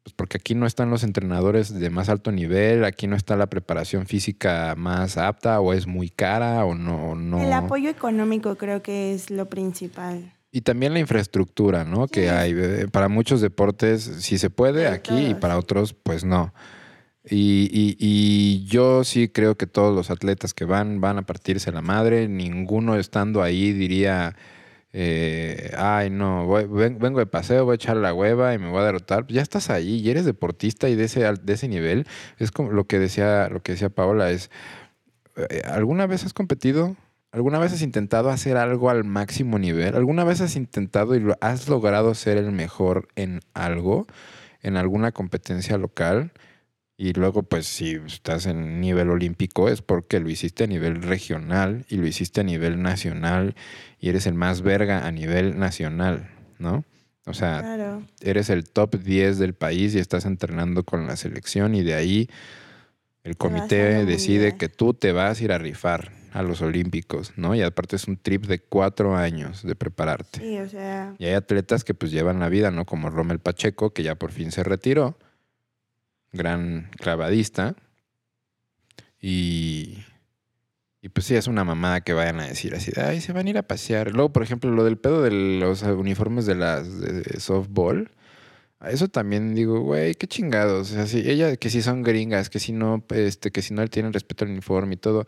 pues 0.05 0.13
porque 0.15 0.37
aquí 0.37 0.55
no 0.55 0.67
están 0.67 0.91
los 0.91 1.03
entrenadores 1.03 1.73
de 1.75 1.89
más 1.91 2.09
alto 2.11 2.31
nivel, 2.31 2.85
aquí 2.85 3.07
no 3.07 3.17
está 3.17 3.37
la 3.37 3.47
preparación 3.49 4.07
física 4.07 4.75
más 4.77 5.17
apta 5.17 5.59
o 5.61 5.73
es 5.73 5.87
muy 5.87 6.11
cara 6.11 6.65
o 6.67 6.75
no, 6.75 7.11
o 7.11 7.15
no. 7.17 7.43
El 7.43 7.53
apoyo 7.55 7.89
económico 7.89 8.55
creo 8.57 8.83
que 8.83 9.15
es 9.15 9.31
lo 9.31 9.49
principal. 9.49 10.33
Y 10.53 10.61
también 10.61 10.93
la 10.93 11.01
infraestructura, 11.01 11.85
¿no? 11.85 12.07
Que 12.07 12.31
hay. 12.31 12.53
eh, 12.55 12.87
Para 12.93 13.09
muchos 13.09 13.41
deportes 13.41 14.03
sí 14.21 14.39
se 14.39 14.51
puede 14.51 14.85
Para 14.85 14.95
aquí 14.97 15.27
y 15.31 15.35
para 15.35 15.59
otros 15.59 15.95
pues 15.95 16.23
no. 16.25 16.53
Y, 17.29 17.71
y- 17.73 17.97
y 17.99 18.65
yo 18.67 19.03
sí 19.05 19.29
creo 19.29 19.57
que 19.57 19.67
todos 19.67 19.97
los 19.97 20.11
atletas 20.11 20.53
que 20.53 20.67
van 20.67 21.01
van 21.01 21.17
a 21.19 21.23
partirse 21.23 21.73
la 21.73 21.81
madre. 21.81 22.29
Ninguno 22.29 22.97
estando 22.97 23.43
ahí 23.43 23.73
diría, 23.73 24.37
eh, 24.97 25.73
ay 25.77 26.09
no, 26.09 26.49
vengo 26.49 27.19
de 27.19 27.27
paseo, 27.27 27.65
voy 27.65 27.73
a 27.73 27.75
echar 27.75 27.97
la 27.97 28.15
hueva 28.15 28.55
y 28.55 28.59
me 28.59 28.71
voy 28.71 28.81
a 28.81 28.85
derrotar. 28.85 29.27
Ya 29.27 29.43
estás 29.43 29.69
ahí 29.69 29.97
y 29.97 30.09
eres 30.09 30.25
deportista 30.25 30.89
y 30.89 30.95
de 30.95 31.05
ese, 31.05 31.21
de 31.21 31.53
ese 31.53 31.67
nivel. 31.67 32.07
Es 32.39 32.53
como 32.53 32.71
lo 32.71 32.85
que 32.87 33.01
decía, 33.01 33.49
lo 33.49 33.61
que 33.61 33.73
decía 33.73 33.91
Paola, 33.91 34.31
es, 34.31 34.53
eh, 35.37 35.63
¿alguna 35.67 36.07
vez 36.07 36.25
has 36.25 36.33
competido? 36.33 36.97
¿Alguna 37.33 37.59
vez 37.59 37.73
has 37.73 37.83
intentado 37.83 38.31
hacer 38.31 38.57
algo 38.57 38.89
al 38.89 39.03
máximo 39.03 39.59
nivel? 39.59 39.97
¿Alguna 39.97 40.23
vez 40.23 40.41
has 40.41 40.55
intentado 40.55 41.17
y 41.17 41.27
has 41.41 41.69
logrado 41.69 42.15
ser 42.15 42.37
el 42.39 42.53
mejor 42.53 43.09
en 43.17 43.41
algo? 43.53 44.07
¿En 44.63 44.77
alguna 44.77 45.11
competencia 45.11 45.77
local? 45.77 46.33
Y 46.97 47.13
luego, 47.13 47.43
pues, 47.43 47.67
si 47.67 47.95
estás 48.07 48.47
en 48.47 48.81
nivel 48.81 49.11
olímpico 49.11 49.69
es 49.69 49.83
porque 49.83 50.21
lo 50.21 50.31
hiciste 50.31 50.65
a 50.65 50.67
nivel 50.69 51.03
regional 51.03 51.85
y 51.89 51.97
lo 51.97 52.07
hiciste 52.07 52.43
a 52.43 52.45
nivel 52.45 52.81
nacional 52.83 53.57
y 53.99 54.11
eres 54.11 54.27
el 54.27 54.35
más 54.35 54.63
verga 54.63 55.07
a 55.07 55.11
nivel 55.11 55.59
nacional, 55.59 56.31
¿no? 56.59 56.85
O 57.27 57.35
sea, 57.35 57.61
Claro. 57.61 58.03
eres 58.21 58.49
el 58.51 58.65
top 58.69 58.97
10 59.03 59.39
del 59.39 59.55
país 59.55 59.95
y 59.95 59.99
estás 59.99 60.25
entrenando 60.25 60.85
con 60.85 61.07
la 61.07 61.17
selección 61.17 61.75
y 61.75 61.83
de 61.83 61.95
ahí 61.95 62.29
el 63.25 63.37
comité 63.37 64.05
decide 64.05 64.57
que 64.57 64.69
tú 64.69 64.93
te 64.95 65.13
vas 65.13 65.41
a 65.41 65.45
ir 65.45 65.53
a 65.53 65.59
rifar 65.59 66.13
a 66.33 66.43
los 66.43 66.61
olímpicos, 66.63 67.33
¿no? 67.37 67.55
Y 67.55 67.63
aparte 67.63 67.97
es 67.97 68.07
un 68.07 68.19
trip 68.19 68.45
de 68.47 68.59
cuatro 68.61 69.17
años 69.17 69.63
de 69.63 69.75
prepararte. 69.75 70.41
Sí, 70.41 70.59
o 70.59 70.69
sea, 70.69 71.15
Y 71.19 71.25
hay 71.25 71.35
atletas 71.35 71.83
que 71.85 71.95
pues 71.95 72.13
llevan 72.13 72.41
la 72.41 72.49
vida, 72.49 72.71
¿no? 72.71 72.85
Como 72.85 73.09
Rommel 73.09 73.39
Pacheco, 73.39 73.91
que 73.95 74.03
ya 74.03 74.17
por 74.17 74.31
fin 74.31 74.51
se 74.53 74.63
retiró, 74.63 75.17
gran 76.35 76.91
clavadista, 76.99 77.77
Y, 79.21 80.05
y 81.01 81.09
pues 81.09 81.27
sí, 81.27 81.35
es 81.35 81.47
una 81.47 81.65
mamada 81.65 82.03
que 82.03 82.13
vayan 82.13 82.41
a 82.41 82.47
decir 82.47 82.75
así, 82.75 82.91
de, 82.93 83.03
ay, 83.03 83.21
se 83.21 83.33
van 83.33 83.47
a 83.47 83.51
ir 83.51 83.59
a 83.59 83.63
pasear. 83.63 84.13
Luego, 84.13 84.33
por 84.33 84.43
ejemplo, 84.43 84.71
lo 84.71 84.85
del 84.85 84.99
pedo 84.99 85.23
de 85.23 85.31
los 85.31 85.83
uniformes 85.83 86.47
de 86.47 86.55
las 86.55 87.01
de 87.01 87.41
softball. 87.41 88.11
Eso 88.87 89.09
también 89.09 89.55
digo, 89.55 89.81
güey, 89.81 90.15
qué 90.15 90.27
chingados. 90.27 90.91
O 90.91 90.95
sea, 90.95 91.07
si 91.07 91.19
ella, 91.31 91.57
que 91.57 91.71
si 91.71 91.81
son 91.83 92.03
gringas, 92.03 92.51
que 92.51 92.59
si 92.59 92.73
no, 92.73 93.03
este, 93.11 93.51
que 93.51 93.63
si 93.63 93.73
no 93.73 93.83
le 93.83 93.89
tienen 93.89 94.13
respeto 94.13 94.45
al 94.45 94.51
uniforme 94.51 94.95
y 94.95 94.99
todo. 94.99 95.25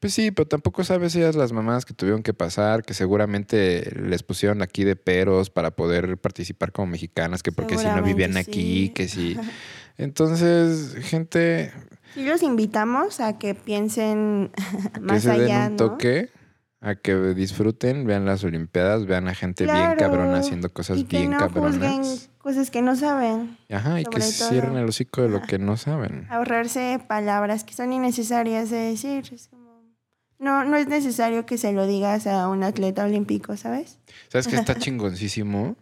Pues 0.00 0.12
sí, 0.12 0.30
pero 0.30 0.46
tampoco 0.46 0.84
sabes 0.84 1.16
ellas 1.16 1.36
las 1.36 1.52
mamás 1.52 1.86
que 1.86 1.94
tuvieron 1.94 2.22
que 2.22 2.34
pasar, 2.34 2.84
que 2.84 2.92
seguramente 2.92 3.90
les 3.98 4.22
pusieron 4.22 4.60
aquí 4.60 4.84
de 4.84 4.94
peros 4.94 5.48
para 5.48 5.70
poder 5.70 6.18
participar 6.18 6.70
como 6.70 6.88
mexicanas, 6.88 7.42
que 7.42 7.50
porque 7.50 7.78
si 7.78 7.86
no 7.86 8.02
vivían 8.02 8.36
aquí, 8.36 8.90
que 8.90 9.08
si. 9.08 9.36
Entonces, 9.98 10.94
gente, 11.04 11.72
Sí 12.14 12.24
los 12.24 12.42
invitamos 12.42 13.20
a 13.20 13.38
que 13.38 13.54
piensen 13.54 14.50
que 14.94 15.00
más 15.00 15.22
se 15.22 15.30
den 15.30 15.40
allá, 15.42 15.66
un 15.66 15.72
¿no? 15.72 15.76
toque, 15.76 16.30
a 16.80 16.94
que 16.94 17.14
disfruten, 17.34 18.06
vean 18.06 18.24
las 18.26 18.44
Olimpiadas, 18.44 19.06
vean 19.06 19.28
a 19.28 19.34
gente 19.34 19.64
bien 19.64 19.94
cabrona 19.96 20.38
haciendo 20.38 20.72
cosas 20.72 20.98
y 20.98 21.04
que 21.04 21.18
bien 21.18 21.30
no 21.32 21.38
cabronas. 21.38 22.30
cosas 22.38 22.70
que 22.70 22.82
no 22.82 22.94
saben. 22.96 23.56
Ajá, 23.70 24.00
y 24.00 24.04
que 24.04 24.10
todo. 24.20 24.48
cierren 24.48 24.76
el 24.76 24.88
hocico 24.88 25.22
de 25.22 25.28
lo 25.30 25.42
que 25.42 25.58
no 25.58 25.76
saben. 25.76 26.26
Ahorrarse 26.30 27.00
palabras 27.08 27.64
que 27.64 27.74
son 27.74 27.92
innecesarias 27.92 28.70
de 28.70 28.76
decir. 28.76 29.28
Es 29.32 29.48
como- 29.48 29.66
No, 30.38 30.64
no 30.64 30.76
es 30.76 30.86
necesario 30.86 31.46
que 31.46 31.56
se 31.58 31.72
lo 31.72 31.86
digas 31.86 32.26
a 32.26 32.48
un 32.48 32.62
atleta 32.62 33.04
olímpico, 33.04 33.56
¿sabes? 33.56 33.98
¿Sabes 34.28 34.46
qué 34.46 34.56
está 34.56 34.74
chingoncísimo? 34.78 35.76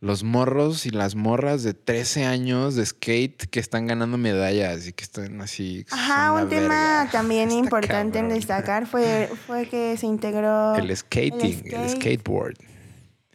Los 0.00 0.22
morros 0.22 0.86
y 0.86 0.90
las 0.90 1.16
morras 1.16 1.64
de 1.64 1.74
13 1.74 2.24
años 2.24 2.76
de 2.76 2.86
skate 2.86 3.46
que 3.50 3.58
están 3.58 3.88
ganando 3.88 4.16
medallas 4.16 4.86
y 4.86 4.92
que 4.92 5.02
están 5.02 5.40
así. 5.40 5.84
Ajá, 5.90 6.32
un 6.32 6.48
tema 6.48 6.68
verga. 6.68 7.08
también 7.12 7.48
Está 7.48 7.58
importante 7.60 8.18
en 8.20 8.28
destacar 8.28 8.86
fue, 8.86 9.28
fue 9.46 9.66
que 9.66 9.96
se 9.96 10.06
integró 10.06 10.76
El 10.76 10.96
skating, 10.96 11.62
el, 11.64 11.88
skate. 11.90 11.96
skateboard. 11.96 12.54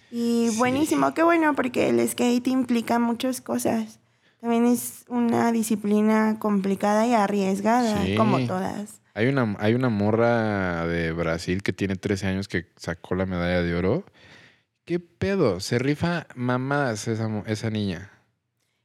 y 0.09 0.47
sí. 0.51 0.57
buenísimo, 0.57 1.14
qué 1.14 1.24
bueno, 1.24 1.53
porque 1.53 1.89
el 1.89 2.07
skate 2.07 2.47
implica 2.47 2.97
muchas 2.97 3.41
cosas. 3.41 3.99
También 4.39 4.66
es 4.66 5.03
una 5.09 5.51
disciplina 5.51 6.38
complicada 6.39 7.05
y 7.07 7.14
arriesgada, 7.14 8.05
Sí. 8.05 8.16
como 8.16 8.39
todas. 8.45 9.01
Hay 9.16 9.28
una, 9.28 9.55
hay 9.59 9.74
una 9.74 9.89
morra 9.89 10.88
de 10.88 11.11
Brasil 11.11 11.61
que 11.61 11.72
tiene 11.74 11.95
13 11.95 12.28
años 12.28 12.47
que 12.47 12.66
sacó 12.78 13.16
la 13.16 13.26
medalla 13.26 13.61
de 13.61 13.76
oro. 13.76 14.03
¿Qué 14.86 15.00
pedo? 15.00 15.60
Se 15.60 15.80
rifa 15.80 16.28
mamadas 16.36 17.08
esa, 17.08 17.30
esa 17.48 17.70
niña. 17.70 18.12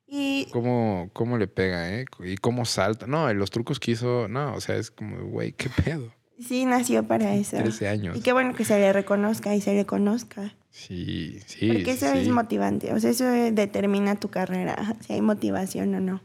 Y 0.06 0.46
¿Cómo, 0.52 1.10
¿Cómo 1.12 1.36
le 1.36 1.48
pega, 1.48 1.90
eh? 1.92 2.06
Y 2.24 2.36
cómo 2.36 2.64
salta. 2.64 3.06
No, 3.06 3.32
los 3.34 3.50
trucos 3.50 3.78
que 3.80 3.90
hizo, 3.90 4.26
no, 4.28 4.54
o 4.54 4.60
sea, 4.60 4.76
es 4.76 4.90
como, 4.90 5.18
güey, 5.26 5.52
¿qué 5.52 5.68
pedo? 5.68 6.12
sí 6.40 6.64
nació 6.66 7.02
para 7.02 7.34
eso. 7.34 7.56
13 7.56 7.88
años. 7.88 8.16
Y 8.16 8.20
qué 8.20 8.32
bueno 8.32 8.54
que 8.54 8.64
se 8.64 8.78
le 8.78 8.92
reconozca 8.92 9.56
y 9.56 9.60
se 9.60 9.74
le 9.74 9.84
conozca. 9.86 10.54
Sí, 10.70 11.40
sí. 11.46 11.66
Porque 11.66 11.84
sí, 11.96 12.04
eso 12.04 12.14
es 12.14 12.24
sí. 12.26 12.30
motivante. 12.30 12.92
O 12.94 13.00
sea, 13.00 13.10
eso 13.10 13.24
determina 13.26 14.14
tu 14.14 14.28
carrera, 14.30 14.94
si 15.00 15.14
hay 15.14 15.20
motivación 15.20 15.92
o 15.96 16.00
no. 16.00 16.22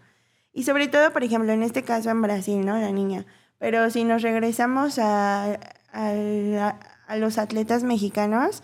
Y 0.54 0.64
sobre 0.64 0.88
todo, 0.88 1.12
por 1.12 1.24
ejemplo, 1.24 1.52
en 1.52 1.64
este 1.64 1.82
caso 1.82 2.12
en 2.12 2.22
Brasil, 2.22 2.64
¿no? 2.64 2.78
La 2.78 2.92
niña. 2.92 3.26
Pero 3.58 3.90
si 3.90 4.04
nos 4.04 4.22
regresamos 4.22 5.00
a, 5.00 5.54
a 5.92 6.14
la- 6.14 6.80
a 7.08 7.18
los 7.18 7.38
atletas 7.40 7.84
mexicanos, 7.84 8.62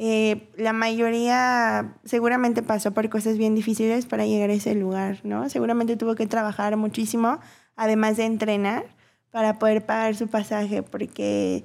eh, 0.00 0.48
la 0.56 0.72
mayoría 0.72 1.96
seguramente 2.04 2.62
pasó 2.62 2.92
por 2.94 3.08
cosas 3.08 3.36
bien 3.36 3.56
difíciles 3.56 4.06
para 4.06 4.26
llegar 4.26 4.48
a 4.50 4.52
ese 4.52 4.76
lugar, 4.76 5.18
¿no? 5.24 5.48
Seguramente 5.50 5.96
tuvo 5.96 6.14
que 6.14 6.28
trabajar 6.28 6.76
muchísimo, 6.76 7.40
además 7.74 8.16
de 8.16 8.24
entrenar, 8.26 8.84
para 9.32 9.58
poder 9.58 9.84
pagar 9.84 10.14
su 10.14 10.28
pasaje, 10.28 10.84
porque 10.84 11.64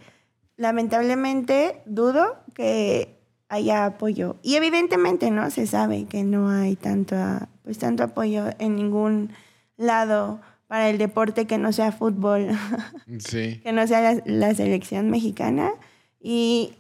lamentablemente 0.58 1.82
dudo 1.86 2.38
que 2.56 3.20
haya 3.50 3.86
apoyo. 3.86 4.38
Y 4.42 4.56
evidentemente, 4.56 5.30
¿no? 5.30 5.52
Se 5.52 5.68
sabe 5.68 6.06
que 6.06 6.24
no 6.24 6.50
hay 6.50 6.76
tanto, 6.76 7.16
pues, 7.64 7.78
tanto 7.78 8.04
apoyo 8.04 8.46
en 8.58 8.76
ningún 8.76 9.30
lado 9.78 10.42
para 10.66 10.90
el 10.90 10.98
deporte 10.98 11.46
que 11.46 11.60
no 11.60 11.72
sea 11.72 11.92
fútbol, 11.92 12.48
Sí. 13.20 13.60
que 13.64 13.72
no 13.72 13.86
sea 13.86 14.02
la, 14.16 14.22
la 14.26 14.56
selección 14.56 15.12
mexicana. 15.12 15.72
Y 16.20 16.74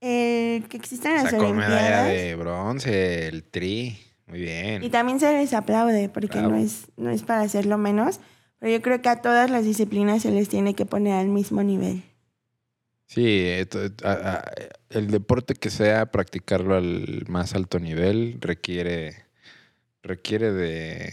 el 0.00 0.68
que 0.68 0.76
existan 0.76 1.14
las 1.14 1.30
Sacó 1.30 1.52
medalla 1.54 2.04
de 2.04 2.34
bronce, 2.36 3.28
el 3.28 3.44
tri. 3.44 3.98
Muy 4.26 4.40
bien. 4.40 4.82
Y 4.82 4.90
también 4.90 5.20
se 5.20 5.32
les 5.32 5.52
aplaude, 5.54 6.08
porque 6.08 6.38
Bravo. 6.38 6.54
no 6.54 6.56
es, 6.56 6.86
no 6.96 7.10
es 7.10 7.22
para 7.22 7.42
hacerlo 7.42 7.78
menos. 7.78 8.20
Pero 8.58 8.72
yo 8.72 8.82
creo 8.82 9.00
que 9.02 9.08
a 9.08 9.22
todas 9.22 9.50
las 9.50 9.64
disciplinas 9.64 10.22
se 10.22 10.30
les 10.30 10.48
tiene 10.48 10.74
que 10.74 10.86
poner 10.86 11.14
al 11.14 11.28
mismo 11.28 11.62
nivel. 11.62 12.02
Sí, 13.06 13.42
esto- 13.46 13.78
a- 14.02 14.10
a- 14.12 14.44
el 14.90 15.10
deporte 15.12 15.54
que 15.54 15.70
sea, 15.70 16.06
practicarlo 16.10 16.74
al 16.74 17.24
más 17.28 17.54
alto 17.54 17.78
nivel 17.78 18.38
requiere, 18.40 19.14
requiere 20.02 20.50
de, 20.52 21.12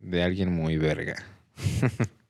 de 0.00 0.22
alguien 0.22 0.52
muy 0.52 0.76
verga. 0.76 1.16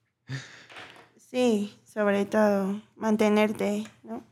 Sí, 1.30 1.74
sobre 1.84 2.26
todo, 2.26 2.80
mantenerte, 2.94 3.84
¿no? 4.04 4.22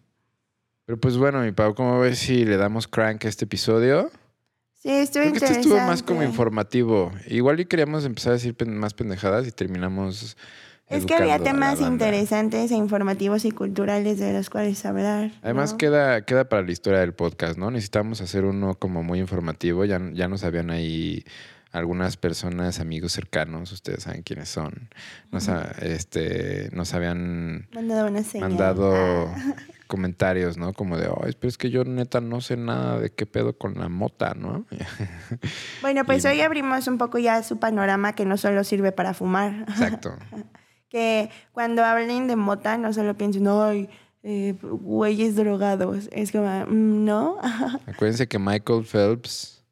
Pero 0.92 1.00
pues 1.00 1.16
bueno, 1.16 1.40
mi 1.40 1.52
Pau, 1.52 1.74
¿cómo 1.74 2.00
ves 2.00 2.18
si 2.18 2.44
le 2.44 2.58
damos 2.58 2.86
crank 2.86 3.24
a 3.24 3.28
este 3.28 3.46
episodio? 3.46 4.10
Sí, 4.74 4.90
estuvo 4.90 5.22
Creo 5.22 5.32
que 5.32 5.38
este 5.46 5.60
estuvo 5.60 5.76
más 5.76 6.02
como 6.02 6.22
informativo. 6.22 7.10
Igual 7.28 7.60
y 7.60 7.64
queríamos 7.64 8.04
empezar 8.04 8.32
a 8.32 8.34
decir 8.34 8.54
más 8.66 8.92
pendejadas 8.92 9.46
y 9.46 9.52
terminamos. 9.52 10.36
Es 10.88 11.06
que 11.06 11.14
había 11.14 11.38
temas 11.38 11.80
interesantes 11.80 12.70
e 12.72 12.74
informativos 12.74 13.46
y 13.46 13.52
culturales 13.52 14.18
de 14.18 14.34
los 14.34 14.50
cuales 14.50 14.84
hablar. 14.84 15.30
Además 15.40 15.72
¿no? 15.72 15.78
queda, 15.78 16.26
queda 16.26 16.50
para 16.50 16.60
la 16.60 16.72
historia 16.72 17.00
del 17.00 17.14
podcast, 17.14 17.56
¿no? 17.56 17.70
Necesitamos 17.70 18.20
hacer 18.20 18.44
uno 18.44 18.74
como 18.74 19.02
muy 19.02 19.18
informativo. 19.18 19.86
Ya, 19.86 19.98
ya 20.12 20.28
nos 20.28 20.44
habían 20.44 20.70
ahí 20.70 21.24
algunas 21.70 22.18
personas, 22.18 22.80
amigos 22.80 23.12
cercanos, 23.12 23.72
ustedes 23.72 24.02
saben 24.02 24.24
quiénes 24.24 24.50
son. 24.50 24.90
Nos, 25.30 25.48
este, 25.80 26.68
nos 26.72 26.92
habían 26.92 27.66
Mandado 27.72 28.08
una 28.08 28.22
señal. 28.22 28.50
mandado 28.50 29.28
Ah. 29.28 29.54
Comentarios, 29.92 30.56
¿no? 30.56 30.72
Como 30.72 30.96
de, 30.96 31.04
ay, 31.22 31.32
pero 31.38 31.50
es 31.50 31.58
que 31.58 31.68
yo 31.68 31.84
neta 31.84 32.22
no 32.22 32.40
sé 32.40 32.56
nada 32.56 32.98
de 32.98 33.10
qué 33.12 33.26
pedo 33.26 33.58
con 33.58 33.74
la 33.74 33.90
mota, 33.90 34.32
¿no? 34.34 34.64
Bueno, 35.82 36.06
pues 36.06 36.24
Y- 36.24 36.28
hoy 36.28 36.40
abrimos 36.40 36.88
un 36.88 36.96
poco 36.96 37.18
ya 37.18 37.42
su 37.42 37.58
panorama 37.58 38.14
que 38.14 38.24
no 38.24 38.38
solo 38.38 38.64
sirve 38.64 38.90
para 38.92 39.12
fumar. 39.12 39.52
Exacto. 39.68 40.16
que 40.88 41.28
cuando 41.52 41.84
hablen 41.84 42.26
de 42.26 42.36
mota 42.36 42.78
no 42.78 42.92
solo 42.94 43.14
piensen, 43.18 43.46
ay, 43.48 43.90
eh, 44.22 44.54
güeyes 44.62 45.36
drogados. 45.36 46.08
Es 46.10 46.32
como, 46.32 46.48
mm, 46.66 47.04
no. 47.04 47.36
Acuérdense 47.86 48.26
que 48.28 48.38
Michael 48.38 48.84
Phelps 48.86 49.62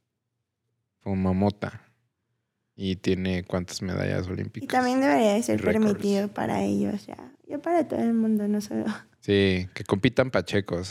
fuma 1.01 1.33
mota 1.33 1.81
y 2.77 2.97
tiene 2.97 3.43
cuántas 3.45 3.81
medallas 3.81 4.27
olímpicas. 4.29 4.65
y 4.65 4.67
también 4.69 5.01
debería 5.01 5.33
de 5.33 5.43
ser 5.43 5.63
permitido 5.63 6.29
para 6.29 6.63
ellos, 6.63 7.07
ya. 7.07 7.17
Ya 7.49 7.59
para 7.59 7.89
todo 7.89 8.01
el 8.01 8.13
mundo, 8.13 8.47
no 8.49 8.61
solo. 8.61 8.85
Sí, 9.21 9.69
que 9.75 9.85
compitan 9.85 10.31
pachecos. 10.31 10.91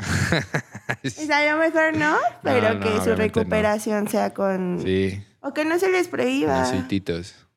Pues 1.01 1.29
a 1.29 1.51
lo 1.51 1.59
mejor 1.59 1.95
no, 1.97 2.17
pero 2.43 2.73
no, 2.75 2.79
que 2.79 2.89
su 3.03 3.09
no. 3.09 3.15
recuperación 3.15 4.07
sea 4.07 4.33
con... 4.33 4.79
sí, 4.83 5.23
O 5.41 5.53
que 5.53 5.65
no 5.65 5.77
se 5.79 5.91
les 5.91 6.07
prohíba. 6.07 6.61
aceititos. 6.61 7.47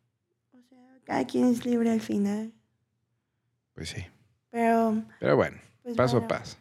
O 0.53 0.59
sea, 0.69 0.79
cada 1.05 1.27
quien 1.27 1.47
es 1.51 1.65
libre 1.67 1.91
al 1.91 2.01
final. 2.01 2.53
Pues 3.75 3.91
sí. 3.91 4.05
Pero, 4.51 5.03
Pero 5.19 5.37
bueno, 5.37 5.59
pues 5.83 5.97
paso 5.97 6.21
bueno. 6.21 6.35
a 6.35 6.39
paso. 6.39 6.57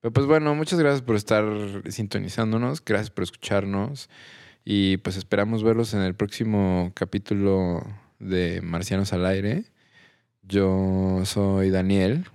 Pero 0.00 0.12
pues 0.12 0.26
bueno, 0.26 0.54
muchas 0.54 0.78
gracias 0.78 1.02
por 1.02 1.16
estar 1.16 1.44
sintonizándonos, 1.88 2.84
gracias 2.84 3.10
por 3.10 3.24
escucharnos 3.24 4.08
y 4.64 4.98
pues 4.98 5.16
esperamos 5.16 5.62
verlos 5.64 5.92
en 5.94 6.00
el 6.02 6.14
próximo 6.14 6.92
capítulo 6.94 7.82
de 8.18 8.60
Marcianos 8.62 9.12
al 9.12 9.26
Aire. 9.26 9.64
Yo 10.42 11.22
soy 11.24 11.70
Daniel 11.70 12.26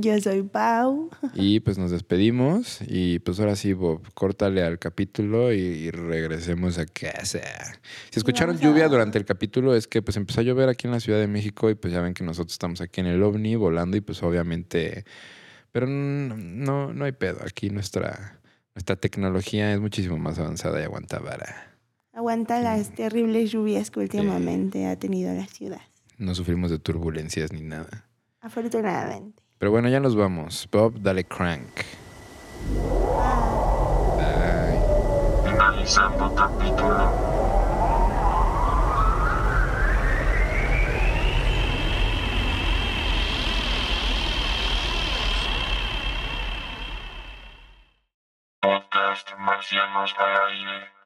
Yo 0.00 0.20
soy 0.20 0.42
Pau. 0.42 1.10
y 1.34 1.60
pues 1.60 1.78
nos 1.78 1.90
despedimos 1.90 2.80
y 2.86 3.18
pues 3.18 3.38
ahora 3.40 3.56
sí, 3.56 3.72
Bob, 3.72 4.02
córtale 4.14 4.62
al 4.62 4.78
capítulo 4.78 5.52
y, 5.52 5.90
regresemos 5.90 6.78
a 6.78 6.86
casa. 6.86 7.40
Si 8.10 8.18
escucharon 8.18 8.58
lluvia 8.58 8.88
durante 8.88 9.18
el 9.18 9.24
capítulo 9.24 9.74
es 9.74 9.86
que 9.86 10.02
pues 10.02 10.16
empezó 10.16 10.40
a 10.40 10.44
llover 10.44 10.68
aquí 10.68 10.86
en 10.86 10.92
la 10.92 11.00
Ciudad 11.00 11.18
de 11.18 11.26
México 11.26 11.70
y 11.70 11.74
pues 11.74 11.92
ya 11.92 12.00
ven 12.00 12.14
que 12.14 12.24
nosotros 12.24 12.52
estamos 12.52 12.80
aquí 12.80 13.00
en 13.00 13.06
el 13.06 13.22
OVNI 13.22 13.56
volando 13.56 13.96
y 13.96 14.00
pues 14.00 14.22
obviamente... 14.22 15.04
Pero 15.70 15.86
no, 15.86 16.94
no 16.94 17.04
hay 17.04 17.12
pedo. 17.12 17.40
Aquí 17.46 17.68
nuestra, 17.68 18.40
nuestra 18.74 18.96
tecnología 18.96 19.72
es 19.72 19.80
muchísimo 19.80 20.18
más 20.18 20.38
avanzada 20.38 20.80
y 20.80 20.84
aguanta 20.84 21.18
vara. 21.18 21.76
Aguanta 22.12 22.60
las 22.60 22.94
terribles 22.94 23.52
lluvias 23.52 23.90
que 23.90 24.00
últimamente 24.00 24.86
ha 24.86 24.98
tenido 24.98 25.32
la 25.34 25.46
ciudad. 25.46 25.82
No 26.16 26.34
sufrimos 26.34 26.70
de 26.70 26.78
turbulencias 26.78 27.52
ni 27.52 27.60
nada. 27.60 28.08
Afortunadamente. 28.40 29.47
Pero 29.58 29.72
bueno, 29.72 29.88
ya 29.88 29.98
nos 29.98 30.14
vamos. 30.14 30.68
Bob, 30.70 30.94
dale 31.00 31.24
crank. 31.24 31.82
Finalizando 35.44 36.32
capítulo. 36.34 37.12
Podcast 48.60 49.28
Marcianos 49.38 50.14
al 50.18 50.50
aire. 50.52 50.97